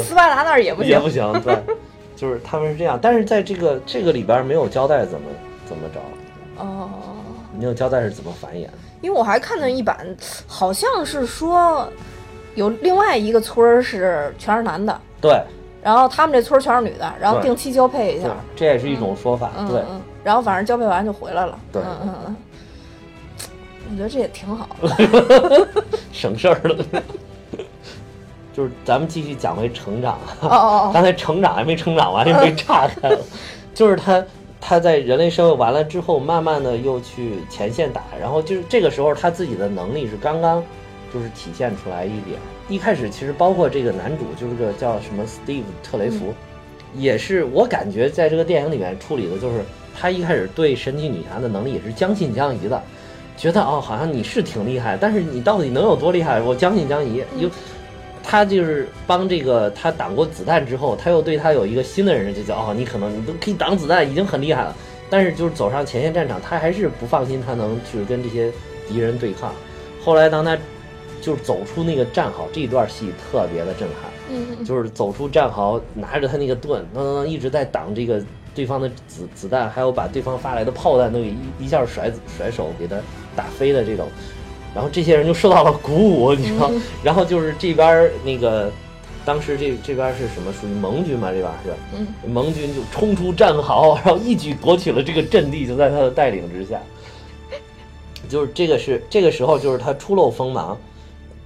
[0.00, 0.92] 斯巴达那儿也不行。
[0.92, 1.56] 也不行，对，
[2.22, 5.26] 就是他们是这样，但是在这个这个里边没有交代怎么
[5.66, 6.00] 怎么着，
[6.56, 6.88] 哦，
[7.58, 8.68] 没有交代是怎么繁衍。
[9.00, 10.06] 因为我还看见一版，
[10.46, 11.88] 好像是说
[12.54, 15.42] 有另外一个村儿是全是男的，对
[15.82, 19.82] 然后他们这村儿全是女的，然后定期交配一下，，这也是一种说法，对。
[20.22, 21.58] 然后反正交配完就回来了。
[21.72, 22.36] 对嗯嗯嗯，
[23.90, 25.68] 我觉得这也挺好的。
[26.12, 26.84] 省事儿了。
[28.52, 33.18] 就是咱们继续讲回成长啊，哦哦哦，刚才成长还没成长完就被岔开了。
[33.74, 34.24] 就是他
[34.60, 40.62] 他在人类社会完了之后，慢慢的又去前线打，然后就是这个时候他自己的能力是刚刚
[41.12, 42.38] 就是体现出来一点。
[42.68, 46.32] 一开始其实包括这个男主，就是个叫什么 Steve 特雷弗，
[46.94, 49.64] 也是我感觉在这个电影里面处理的就是
[49.98, 52.80] 他一开始对神奇女侠的能力也是将信将疑的。
[53.36, 56.40] 觉得哦，好像你是挺厉害，但是你到底能有多厉害？
[56.40, 57.24] 我将信将疑。
[57.38, 57.50] 有
[58.22, 64.74] 他就是帮这个他挡过子弹之后，他又对他有一个新的认识，就叫哦，你可能你都可以挡子弹，已经很厉害了。
[65.10, 68.50] 但是就是走上前线战场，他还是不放心他能去跟这些
[68.88, 69.52] 敌人对抗。
[70.02, 70.56] 后来当他
[71.20, 78.22] 就是走出那个战壕这一段戏特别的震撼，嗯就是走出战壕，拿着他那个盾，噔噔噔一直在挡这个
[78.54, 82.96] 对方的子子弹，还有把对方发来的炮弹都给一一下甩甩手给他
[83.36, 84.08] 打飞的这种，
[84.74, 86.70] 然后这些人就受到了鼓舞，你知道，
[87.02, 88.70] 然后就是这边儿那个。
[89.24, 90.52] 当时这这边是什么？
[90.52, 91.30] 属于盟军嘛？
[91.30, 96.80] 这边是，嗯，盟军就冲出战壕，然后一举夺取了这个阵地，就在他的带领之下。
[98.28, 100.76] 就是这个是这个时候，就是他初露锋芒，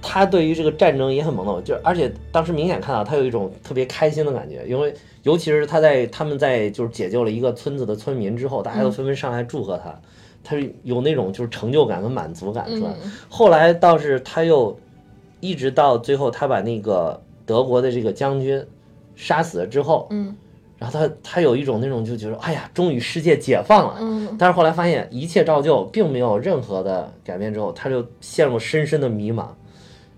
[0.01, 9.93] 他对于这个战争也很懵懂，就而且当时明显看到他有一种特别开心的感觉，因为尤其是他在他们在就是解救了一个村子的村民之后，大家都纷纷上来祝贺他，
[10.47, 12.93] 他是有那种就是成就感和满足感出来。
[13.27, 14.79] 后来倒是他又
[15.41, 18.65] 一直到最后，他把那个德国的这个将军
[19.13, 20.33] 杀死了之后，嗯
[20.79, 23.97] 然后他他有一种那种就觉得，哎呀，终于世界解放了。
[23.99, 27.53] 嗯但是后来发现一切照旧，并没有任何的改变。
[27.53, 29.47] 之后，他就陷入深深的迷茫，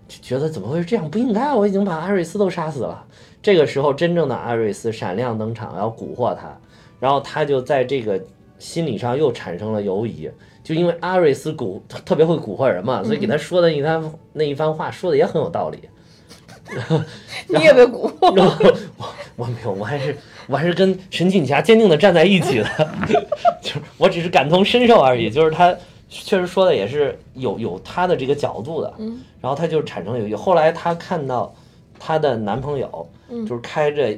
[0.07, 1.09] 就觉得怎么会是这样？
[1.09, 3.03] 不应该，我已经把阿瑞斯都杀死了。
[3.41, 6.55] 这个时候，真正的阿瑞斯闪亮登场，要蛊惑他，
[6.99, 8.21] 然后他就在这个
[8.60, 10.30] 心理上又产生了犹疑。
[10.64, 15.80] 就因为阿瑞斯蛊特别会蛊惑人嘛，所以给他说的一番、那一番话说的也很有道理。
[17.49, 18.64] 你也被蛊惑，然后
[18.97, 22.89] 我我没有，我还是我还是跟神奇女侠坚定的站在一起的，
[23.64, 25.32] 就是我只是感同身受而已。
[25.32, 25.76] 就是他
[26.07, 30.36] 确实说的也是有有他的这个角度的，嗯然后他就产生了犹豫。
[30.36, 31.51] 后来他看到
[31.97, 34.16] 她的男朋友，嗯就是开着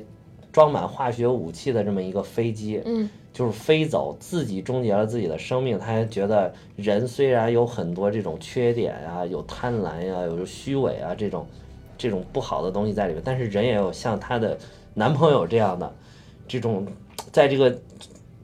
[0.51, 5.79] 装满化学武器的这么一个飞机，嗯就是飞走，自己终结了自己的生命。
[5.79, 11.47] 他还觉得人虽然有很多这种缺点啊，有贪婪呀、有虚伪啊这种
[11.97, 14.57] 这种不好的东西在里面，但是人也有像她的
[14.93, 15.95] 男朋友这样的
[16.47, 16.85] 这种，
[17.31, 17.79] 在这个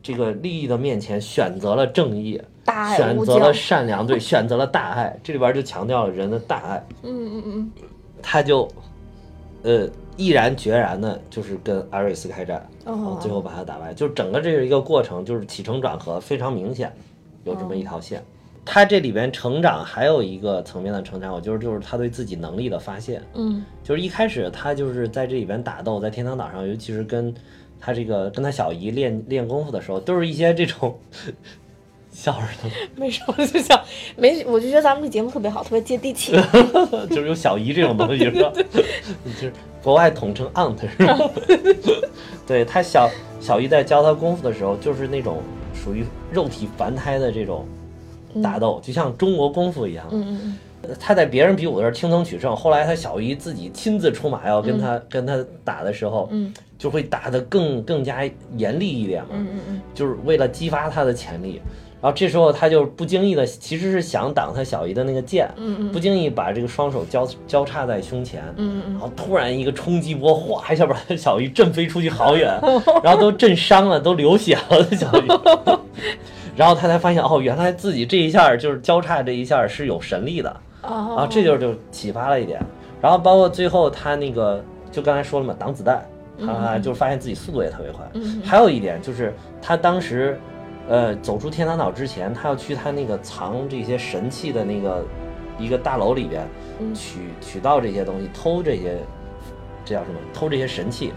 [0.01, 5.19] 这个利益的面前选择了正义，大爱选择了，善良，对，选择了大爱。
[5.21, 6.83] 这里边就强调了人的大爱。
[7.03, 7.71] 嗯嗯嗯
[8.21, 8.67] 他就
[9.63, 13.93] 呃毅然决然的，就是跟阿瑞斯开战，哦然后最后把他打败。
[13.93, 16.91] 就是整个这是一个过程，就是起承转合非常明显，
[17.45, 18.21] 有这么一条线。
[18.65, 23.21] 他这里边成长还有一个层面的成长，我觉得就是他对自己能力的发现。
[23.33, 27.33] 嗯就是一开始他就是在这里边打斗，在天堂岛上，尤其是跟
[27.79, 30.99] 他这个跟他小姨练练功夫的时候，都是一些这种
[32.11, 33.79] 笑什么嗯，没事，我，就想
[34.17, 36.33] 没，我就觉得咱们这节目特别好，特别接地气。
[37.09, 38.51] 就是有小姨这种东西是吧？
[38.53, 39.53] 就是
[39.83, 41.17] 国外统称 aunt 是吧？
[42.45, 43.09] 对他小
[43.39, 45.41] 小姨在教他功夫的时候，就是那种
[45.73, 47.65] 属于肉体凡胎的这种
[48.43, 50.05] 打斗，就像中国功夫一样。
[50.11, 50.57] 嗯嗯
[50.99, 59.29] 他在别人比武的时候轻松取胜，后来他小姨自己亲自出马要跟他、跟他打的时候，嗯就会打得更更加严厉一点嘛。
[59.33, 61.61] 嗯嗯嗯就是为了激发他的潜力。
[62.01, 72.59] 然后这时候他就不经意的，其实是想挡他小姨的那个剑，嗯不经意把这个双手交交叉在胸前，嗯嗯然后突然一个冲击波，哗一下把他小姨震飞出去好远，
[73.03, 75.27] 然后都震伤了，都流血了小姨。
[76.55, 80.49] 然后他才发现，哦，原来自己这一下就是交叉这一下是有神力的，
[80.81, 82.59] 啊啊，这就就启发了一点。
[82.99, 86.03] 然后包括最后他那个，就刚才说了嘛，挡子弹，
[86.47, 88.03] 啊，就发现自己速度也特别快。
[88.13, 89.31] 嗯还有一点就是
[89.61, 90.39] 他当时，
[90.87, 95.03] 呃，走出天堂岛之前，他要去他那个藏这些神器的那个
[95.59, 96.47] 一个大楼里边
[96.79, 98.97] 嗯取取到这些东西，偷这些，
[99.83, 100.19] 这叫什么？
[100.33, 101.13] 偷这些神器。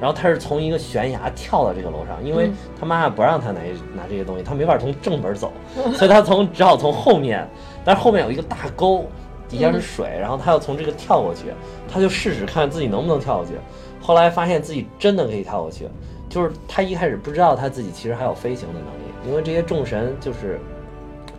[0.00, 3.60] 然后他是从一个悬崖跳到这个楼上，因为嗯他妈妈不让他拿
[3.94, 5.52] 拿这些东西，他没法从正门走，
[5.92, 7.46] 所以他从只好从后面，
[7.84, 9.04] 但是后面有一个大沟，
[9.46, 11.52] 底下是水，然后他要从这个跳过去，
[11.86, 13.52] 他就试试看自己能不能跳过去。
[14.00, 15.86] 后来发现自己真的可以跳过去，
[16.30, 20.58] 就是他一开始不知道他自己其实还有飞行的能力，因为这些众神就是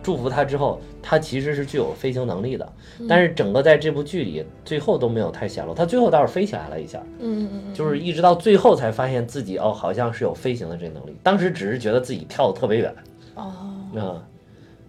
[0.02, 2.72] 祝福他之后，他其实是具有飞行能力的。
[3.08, 5.72] 但是整个在这部剧里，最后都没有太显露。
[5.74, 11.16] 他最后倒是飞起来了一下，嗯嗯嗯就是一直到最后才发现自己哦，好像是有飞行的这个能力。
[11.22, 12.94] 当时只是觉得自己跳得特别远，
[13.34, 13.52] 哦
[13.94, 14.22] 嗯，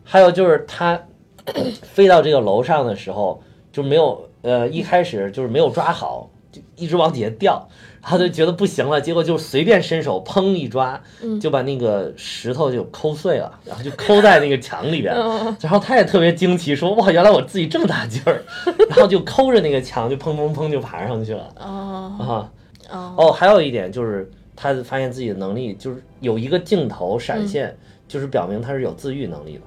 [0.04, 1.02] 还有就是他
[1.82, 3.42] 飞到这个楼上的时候，
[3.72, 7.68] 就没有呃一开始就是没有抓好，就一直往底下掉，
[8.04, 11.02] 然后就觉得不行了，结果就随便伸手砰一抓，
[11.42, 15.16] 就把那个石头就抠碎了，然后就抠在那个墙里边，
[15.62, 18.44] 然后他也特别惊奇，说哇原来我自己这么大劲儿，
[18.90, 21.50] 然后就抠着那个墙就砰砰砰就爬上去了。
[21.58, 22.16] 哦。
[22.20, 22.52] 啊。
[22.92, 23.16] 哦。
[23.18, 27.74] 哦，还有一点就是他发现自己的能力，就是有一个镜头闪现，
[28.08, 29.62] 就是表明他是有自愈能力的。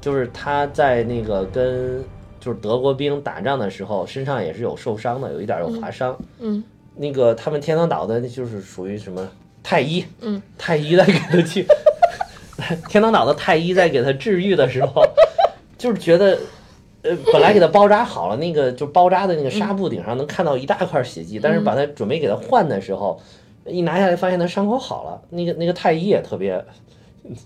[0.00, 2.02] 就是他在那个跟
[2.40, 6.18] 就是德国兵打仗的时候，身上也是有受伤的，有一点有划伤。
[6.38, 6.64] 嗯
[7.00, 9.26] 那个他们天堂岛的，就是属于什么
[9.62, 11.66] 太医，嗯，太医在给他去
[12.90, 15.02] 天堂岛的太医在给他治愈的时候，
[15.78, 16.38] 就是觉得
[17.02, 23.18] 呃，本来给他包扎好了，那个就包扎的那个纱布顶上能看到一大块血迹，但是把他准备给他换的时候，
[23.64, 26.62] 一拿下来发现他伤口好了，那个那个太医也特别。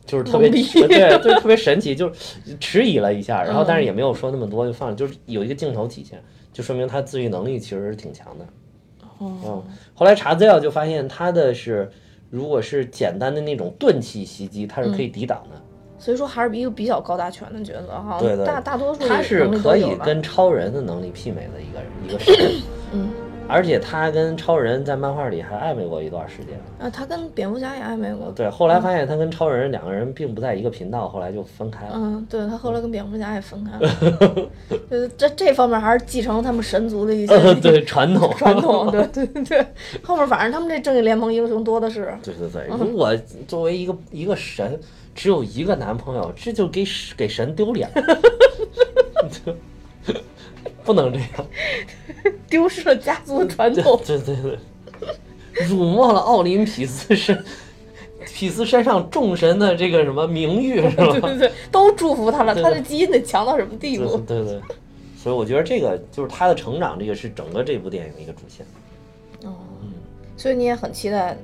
[0.06, 8.46] 就是特别 对，就是特别神奇，就是迟疑了一下，然后嗯但是也没有说那么多，就放，就是有一个镜头体现，就说明他自愈能力其实是挺强的。
[9.42, 11.90] 哦，嗯，后来查资料就发现他的是，
[12.30, 15.60] 如果是简单的那种钝器袭击，他是可以抵挡的。
[15.96, 22.62] 所以说还是一个比较高大全的角色哈，对对大大多数他是可以跟超人的能力媲美的一个人一个神，
[22.92, 23.10] 嗯，
[23.46, 26.58] 而且他跟超人在漫画里还暧昧过一段时间。
[26.78, 31.92] 啊，他跟蝙蝠侠也暧昧过，对，后来发现他跟超人两个人并不在一个频道，后来就分开了。
[31.94, 33.88] 嗯，对他后来跟蝙蝠侠也分开了，
[34.90, 38.32] 就是这这方面还是继承了他们神族的一些呃， 对，传统。
[38.36, 39.66] 传统，对对对，
[40.02, 42.78] 后面反正他们这正义联盟英雄多的是，对对对，嗯。
[42.78, 43.14] 如果
[43.46, 44.78] 作为一个一个神，
[45.14, 46.84] 只有一个男朋友，这就给
[47.16, 47.88] 给神丢脸，
[50.84, 51.28] 不能这样。
[52.48, 54.00] 丢失了家族的传统。
[54.06, 57.44] 对对对，辱没了奥林匹斯是，
[58.26, 61.06] 匹斯山上众神的这个什么名誉是吧？
[61.10, 64.16] 对对对，都祝福他了，他的基因得强到什么地步？
[64.18, 64.60] 对对，
[65.16, 68.64] 所以我觉得这个就是他的成长，这个是整个这部电影的一个主线。
[69.44, 69.54] 哦，
[70.36, 71.36] 所以你也很期待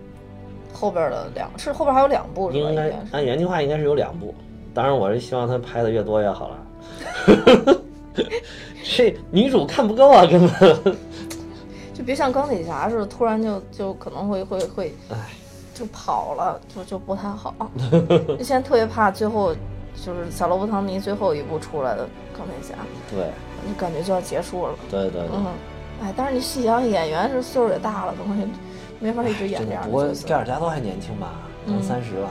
[0.72, 2.70] 后边的两，是后边还有两部是吧？
[2.70, 4.34] 应该是按原计划应该是有两部，
[4.72, 7.76] 当然我是希望他拍的越多越好了。
[8.82, 10.96] 这女主看不够啊，根本。
[11.94, 15.16] 就别像钢铁侠似的，突然就就可能会会会哎，
[15.74, 17.54] 就跑了，就就不太好。
[18.38, 19.54] 就现在特别怕最后
[20.02, 22.74] 就是小罗伯·唐尼最后一部出来的钢铁侠，
[23.10, 23.26] 对
[23.68, 24.74] 就感觉就要结束了。
[24.90, 25.22] 对对对。
[25.34, 25.46] 嗯，
[26.02, 28.48] 哎，但是你细想，演员是岁数也大了，可能也
[28.98, 30.06] 没法一直演这样的，不过。
[30.26, 31.32] 盖尔加多还年轻吧，
[31.66, 32.30] 刚嗯三十吧，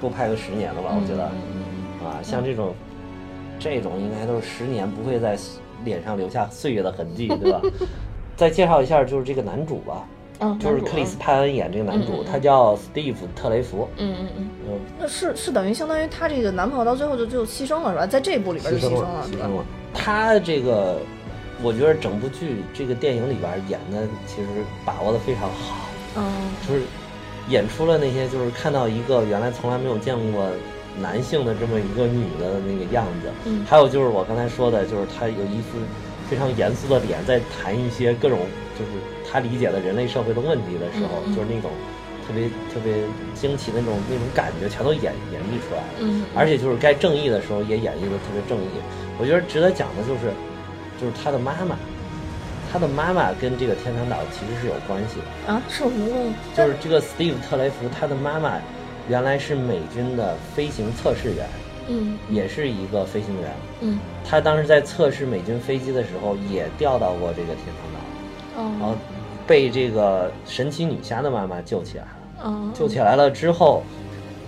[0.00, 2.74] 多拍个十年了吧，我觉得，嗯啊，像这种，
[3.58, 5.36] 这种应该都是十年不会在
[5.84, 7.60] 脸上留下岁月的痕迹， 对吧？
[8.36, 10.04] 再介绍一下，就是这个男主吧，
[10.40, 18.06] 嗯，就是克里斯派恩演这个男主，他叫斯蒂夫特雷弗，嗯嗯嗯，嗯，那是是等于相当于他这个男朋友到最后就就牺牲了是吧？
[18.06, 19.24] 在这部里边就牺牲了？
[19.30, 19.64] 牺牲了。
[19.94, 20.98] 他这个，
[21.62, 24.48] 我觉得整部剧这个电影里边演的其实
[24.84, 25.86] 把握的非常好，
[26.16, 26.24] 嗯
[26.66, 26.82] 就是
[27.48, 30.48] 演出了那些就是看到一个原来从来没有见过
[31.00, 35.78] 男性的这么一个女的那个样子，嗯还有就是我刚才说的，就是他有一副
[36.30, 38.38] 非常严肃的脸，在谈一些各种
[38.78, 38.90] 就是
[39.30, 41.70] 他理解的人类社会的问题的时候，就是那种
[42.26, 42.94] 特别特别
[43.34, 45.94] 惊奇的那种那种感觉，全都演演绎出来了。
[46.00, 48.68] 嗯，而且就是该正义的时候也演绎的特别正义。
[49.18, 50.32] 我觉得值得讲的就是，
[51.00, 51.76] 就是他的妈妈，
[52.72, 55.52] 他的妈妈跟这个天堂岛其实是有关系的。
[55.52, 56.34] 啊是有什么问题？
[56.56, 58.56] 就是这个 Steve 特雷弗，他的妈妈
[59.08, 61.46] 原来是美军的飞行测试员，
[61.88, 63.52] 嗯也是一个飞行员。
[63.80, 68.96] 嗯他当时在测试美军飞机的时候，也掉到过这个天堂岛，然后哦
[69.46, 72.10] 被这个神奇女侠的妈妈救起来了。
[72.42, 73.82] 哦救起来了之后，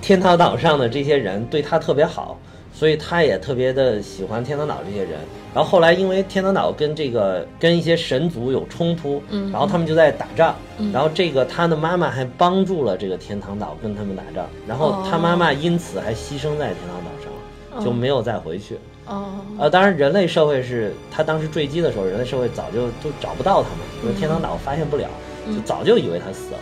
[0.01, 2.39] 天堂岛上的这些人对他特别好，
[2.73, 5.21] 所以他也特别的喜欢天堂岛这些人。
[5.57, 9.51] 然后后来因为天堂岛跟这个跟一些神族有冲突，嗯。
[9.51, 10.93] 然后他们就在打仗，嗯。
[10.93, 18.79] 然后这个他的妈妈还帮助了这个天堂岛跟他们打仗，然后他妈妈因此还牺牲在天堂岛上，就没有再回去。
[19.07, 19.41] 哦。
[19.59, 25.09] 呃，当然，人类社会是他当时坠机的时候，人类社会早就都找不到他们，因为天堂岛发现不了，
[25.47, 26.59] 就早就以为他死了。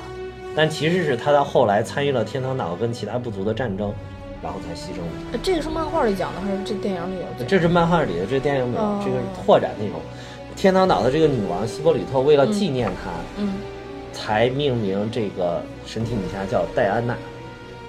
[0.54, 3.92] 但其实是他到后来参与了天堂岛跟其他部族的战争，
[4.44, 5.32] 然后才牺牲的。
[5.32, 7.48] 呃这个是漫画里讲的还是这电影里有讲？
[7.48, 9.98] 这是漫画里的，这电影里哦这个是拓展内容。
[10.54, 13.54] 天堂岛的这个女王希波里特为了纪念她，嗯
[14.12, 17.16] 才命名这个神奇女侠叫戴安娜，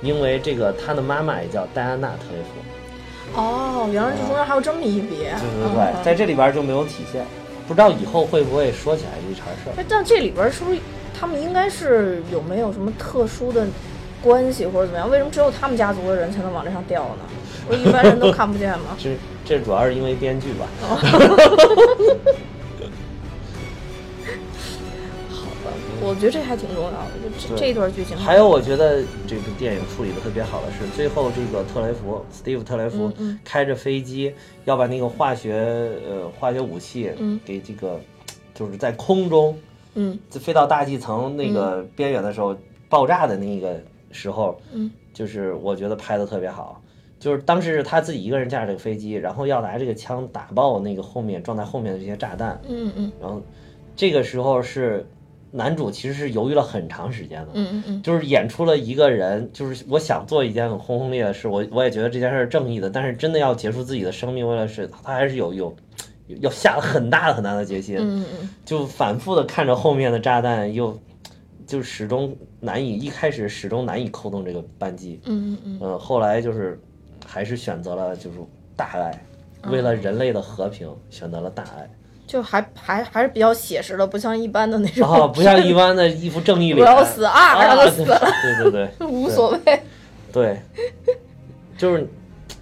[0.01, 3.39] 因为这个她的妈妈也叫戴安娜特雷弗。
[3.39, 5.31] 哦，原来这中间还有这么一别。
[5.33, 7.23] 对对嗯对，在这里边就没有体现，
[7.67, 9.73] 不知道以后会不会说起来这一茬事儿。
[9.77, 10.79] 哎，但这里边是不是
[11.13, 13.67] 他们应该是有没有什么特殊的
[14.25, 15.07] 关系或者怎么样？
[15.09, 17.21] 为什么只有他们家族的人才能往这上吊呢？
[17.67, 18.97] 不是一般人都看不见吗？
[18.97, 19.15] 这
[19.45, 20.67] 这主要是因为编剧吧。
[25.29, 25.71] 好吧，
[26.01, 28.17] 我觉得这还挺重要的，就这这一段剧情。
[28.17, 33.13] 还有，我觉得这部电影处理的特别好的是，最后这个特雷弗，Steve 特雷弗
[33.43, 34.33] 开着飞机
[34.65, 35.53] 要把那个化学
[36.09, 37.99] 呃化学武器嗯给这个，
[38.53, 39.55] 就是在空中
[39.95, 42.55] 嗯就飞到大气层那个边缘的时候
[42.89, 43.81] 爆炸的那个
[44.15, 46.81] 时候，嗯，就是我觉得拍的特别好。
[47.17, 53.11] 就是当时是他自己一个人驾着这个飞机，然后要拿这个枪打爆那个后面撞在后面的这些炸弹，嗯嗯。
[53.21, 53.41] 然后
[53.95, 55.05] 这个时候是
[55.51, 58.01] 男主其实是犹豫了很长时间的，嗯嗯嗯。
[58.03, 65.75] 就是演出了一个人，就是我想做一件很轰轰烈烈的事，我我也觉得这件事是正义的，但是真的要结束自己的生命，为了是他还是有有
[66.41, 70.95] 要下了很大的很大的决心，嗯嗯就反复的看着后面的炸弹，又
[71.65, 76.79] 就始终难以一开始始终难以扣动这个扳机，嗯嗯呃，后来就是
[77.25, 78.37] 还是选择了就是
[78.75, 79.25] 大爱，
[79.69, 81.89] 为了人类的和平选择了大爱。
[82.27, 85.07] 就还还还是比较写实的，不像一般的那种。
[85.07, 88.19] 啊，不像一般的 一副正义脸，我要死啊啊，然后死了
[88.61, 89.79] 对对 对无所谓。
[90.33, 90.59] 对，
[91.77, 92.07] 就是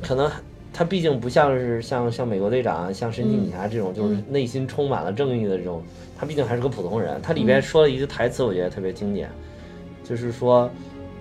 [0.01, 0.29] 可能
[0.73, 5.81] 他毕竟不像是像像美国队长、啊像神奇女侠这种，就是内心充满了正义的这种，
[6.23, 7.21] 他毕竟还是个普通人。
[7.21, 9.29] 他里边说了一句台词，我觉得特别经典，
[10.05, 10.69] 就是说，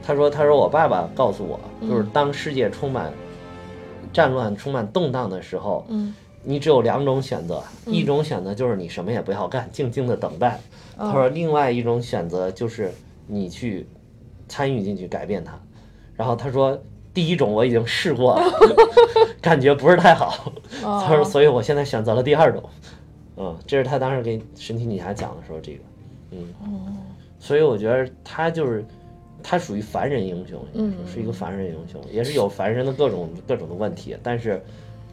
[0.00, 3.12] 他说他说我爸爸告诉我，就是当世界充满
[4.12, 10.60] 战乱、充满动荡的时候，嗯你只有两种选择，一种选择就是你什么也不要干，静静的等待。
[10.96, 12.92] 哦他说，另外一种选择就是
[13.26, 13.86] 你去
[14.46, 15.58] 参与进去改变它。
[16.14, 16.80] 然后他说，
[17.12, 18.44] 第一种我已经试过了，
[19.42, 20.52] 感觉不是太好。
[20.84, 22.62] 哦 他说，所以我现在选择了第二种。
[23.36, 25.78] 嗯，这是他当时给神奇女侠讲的时候，这个，
[26.32, 26.46] 嗯，
[27.38, 28.84] 所以我觉得他就是
[29.42, 30.94] 他属于凡人英雄，嗯。
[31.06, 34.62] 是一个凡人英雄，也是有凡人的各种 各种的问题，但是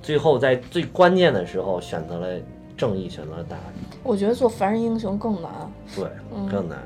[0.01, 2.39] 最后在最关键的时候选择了
[2.77, 5.51] 正义，选择了大爱，我觉得做凡人英雄更难，
[5.95, 6.05] 对，
[6.49, 6.77] 更难，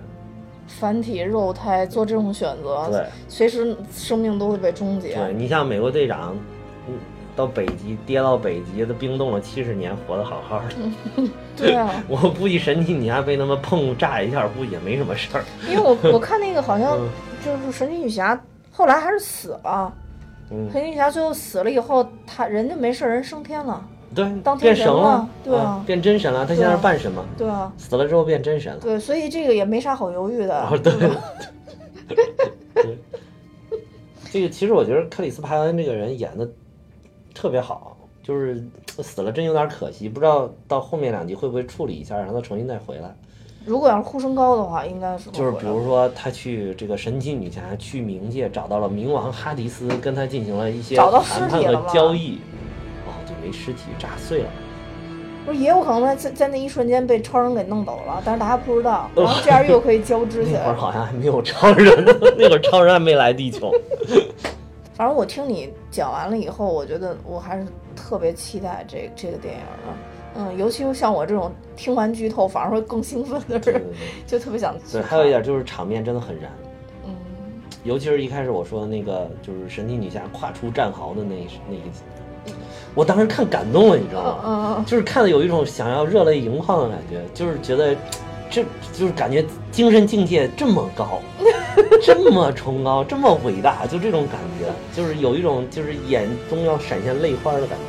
[0.67, 3.05] 凡体肉胎做这种选择，对。
[3.27, 5.13] 随时生命都会被终结。
[5.13, 6.39] 对你像美国队长，嗯，
[7.35, 11.27] 到北极跌到北极，都冰冻了七十年，活得好好的。
[11.57, 15.43] 对啊，我估计神奇女侠被他们碰炸一下，估计也没什么事儿。
[15.69, 17.09] 因为我 我看那个好像嗯
[17.43, 18.39] 就是神奇女侠
[18.71, 19.93] 后来还是死了。
[20.51, 23.83] 嗯神奇女侠最后死了以后，她人家没事，人升天了。
[24.13, 26.45] 对，当天变神了对啊变真神了。
[26.45, 28.79] 他现在是半神嘛，对啊，死了之后变真神了。
[28.79, 30.67] 对，所以这个也没啥好犹豫的。
[30.67, 31.15] 哦，对吧
[32.75, 32.99] 对，
[34.31, 36.47] 这个其实我觉得克里斯·派恩这个人演的
[37.33, 38.63] 特别好，就是
[39.01, 43.15] 死了真有点可惜，不知道到后面两集会不会处理一下，让他重新再回来。
[43.65, 52.39] 如果要是呼声高的话，应该是就是比如说，他去这个神奇女侠去冥界找到了冥王哈迪斯，跟他进行了一些谈判和交易。
[53.07, 54.49] 哦，就，没尸体，炸碎了。
[55.45, 60.75] 不是也有可能在在在那一瞬间被超人给弄走了，但是大家不知道，哦然后这样又可以交织起 那会儿来。
[60.75, 62.03] 好像还没有超人，
[62.37, 63.71] 那会儿超人还没来地球。
[65.03, 69.93] 反正我听你讲完了以后，我觉得我还是特别期待这这个电影的。
[70.35, 73.83] 嗯，尤其是像我这种听完剧透反而会更兴奋的人，
[74.25, 76.49] 就特别想对，还有一点就是场面真的很燃，
[77.05, 77.13] 嗯，
[77.83, 82.53] 尤其是一开始我说的那个，就是神奇女侠跨出战壕的那一那一集，
[82.95, 84.39] 我当时看感动了，你知道吗？
[84.45, 87.93] 嗯嗯就是看的有一种想要热泪盈眶的感觉，就是觉得，
[88.49, 91.19] 这就是感觉精神境界这么高，
[92.03, 97.85] 这么崇高，这么伟大，就这种感觉，就是有一种就是眼中要闪现泪花的感觉。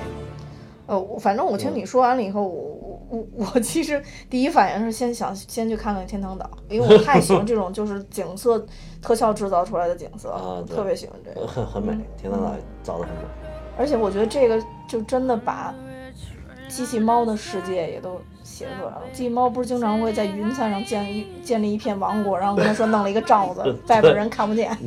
[0.86, 8.64] 呃，我反正我听你说完了以后，我我我我其实第一反应是先想先去看看天堂岛，因为我太喜欢这种就是景色
[9.00, 11.46] 特效制造出来的景色， 啊特别喜欢这个。
[11.46, 12.50] 很很美，天堂岛
[12.82, 13.22] 造的很美。
[13.78, 15.74] 而且我觉得这个就真的把
[16.68, 18.20] 机器猫的世界也都
[18.54, 19.02] 写出来了。
[19.12, 24.70] 机器猫不是经常会在云彩上建一建立一片王国，然后跟他说弄了一个罩子，外边人看不见。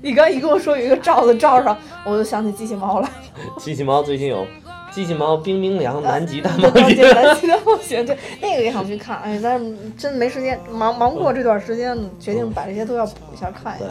[0.00, 3.08] 你刚一跟我说有一个罩子罩上，我就想起机器猫了。
[3.60, 4.46] 机器猫最近有
[4.90, 13.90] 机器猫冰冰凉南极大冒险，对，大冒险，对那个也想去看，哎，但是真没时间，忙忙过这段时间，决定把这些都要补一下看一下。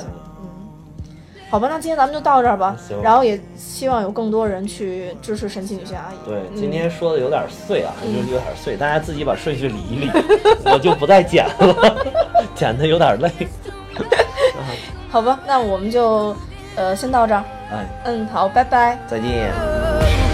[1.52, 3.02] 嗯，好吧，那今天咱们就到这儿吧行。
[3.02, 6.16] 然后也希望有更多人去支持神奇女侠阿姨。
[6.26, 10.12] 对，嗯今天说的有点碎啊，就是有点碎，大家自己把顺序理一理，
[10.66, 11.98] 我就不再剪了，
[12.56, 13.30] 剪的有点累。
[15.12, 16.34] 好吧，那我们就
[16.76, 17.44] 呃先到这儿。
[17.72, 18.98] 哎，嗯，好，拜拜。
[19.08, 20.31] 再见。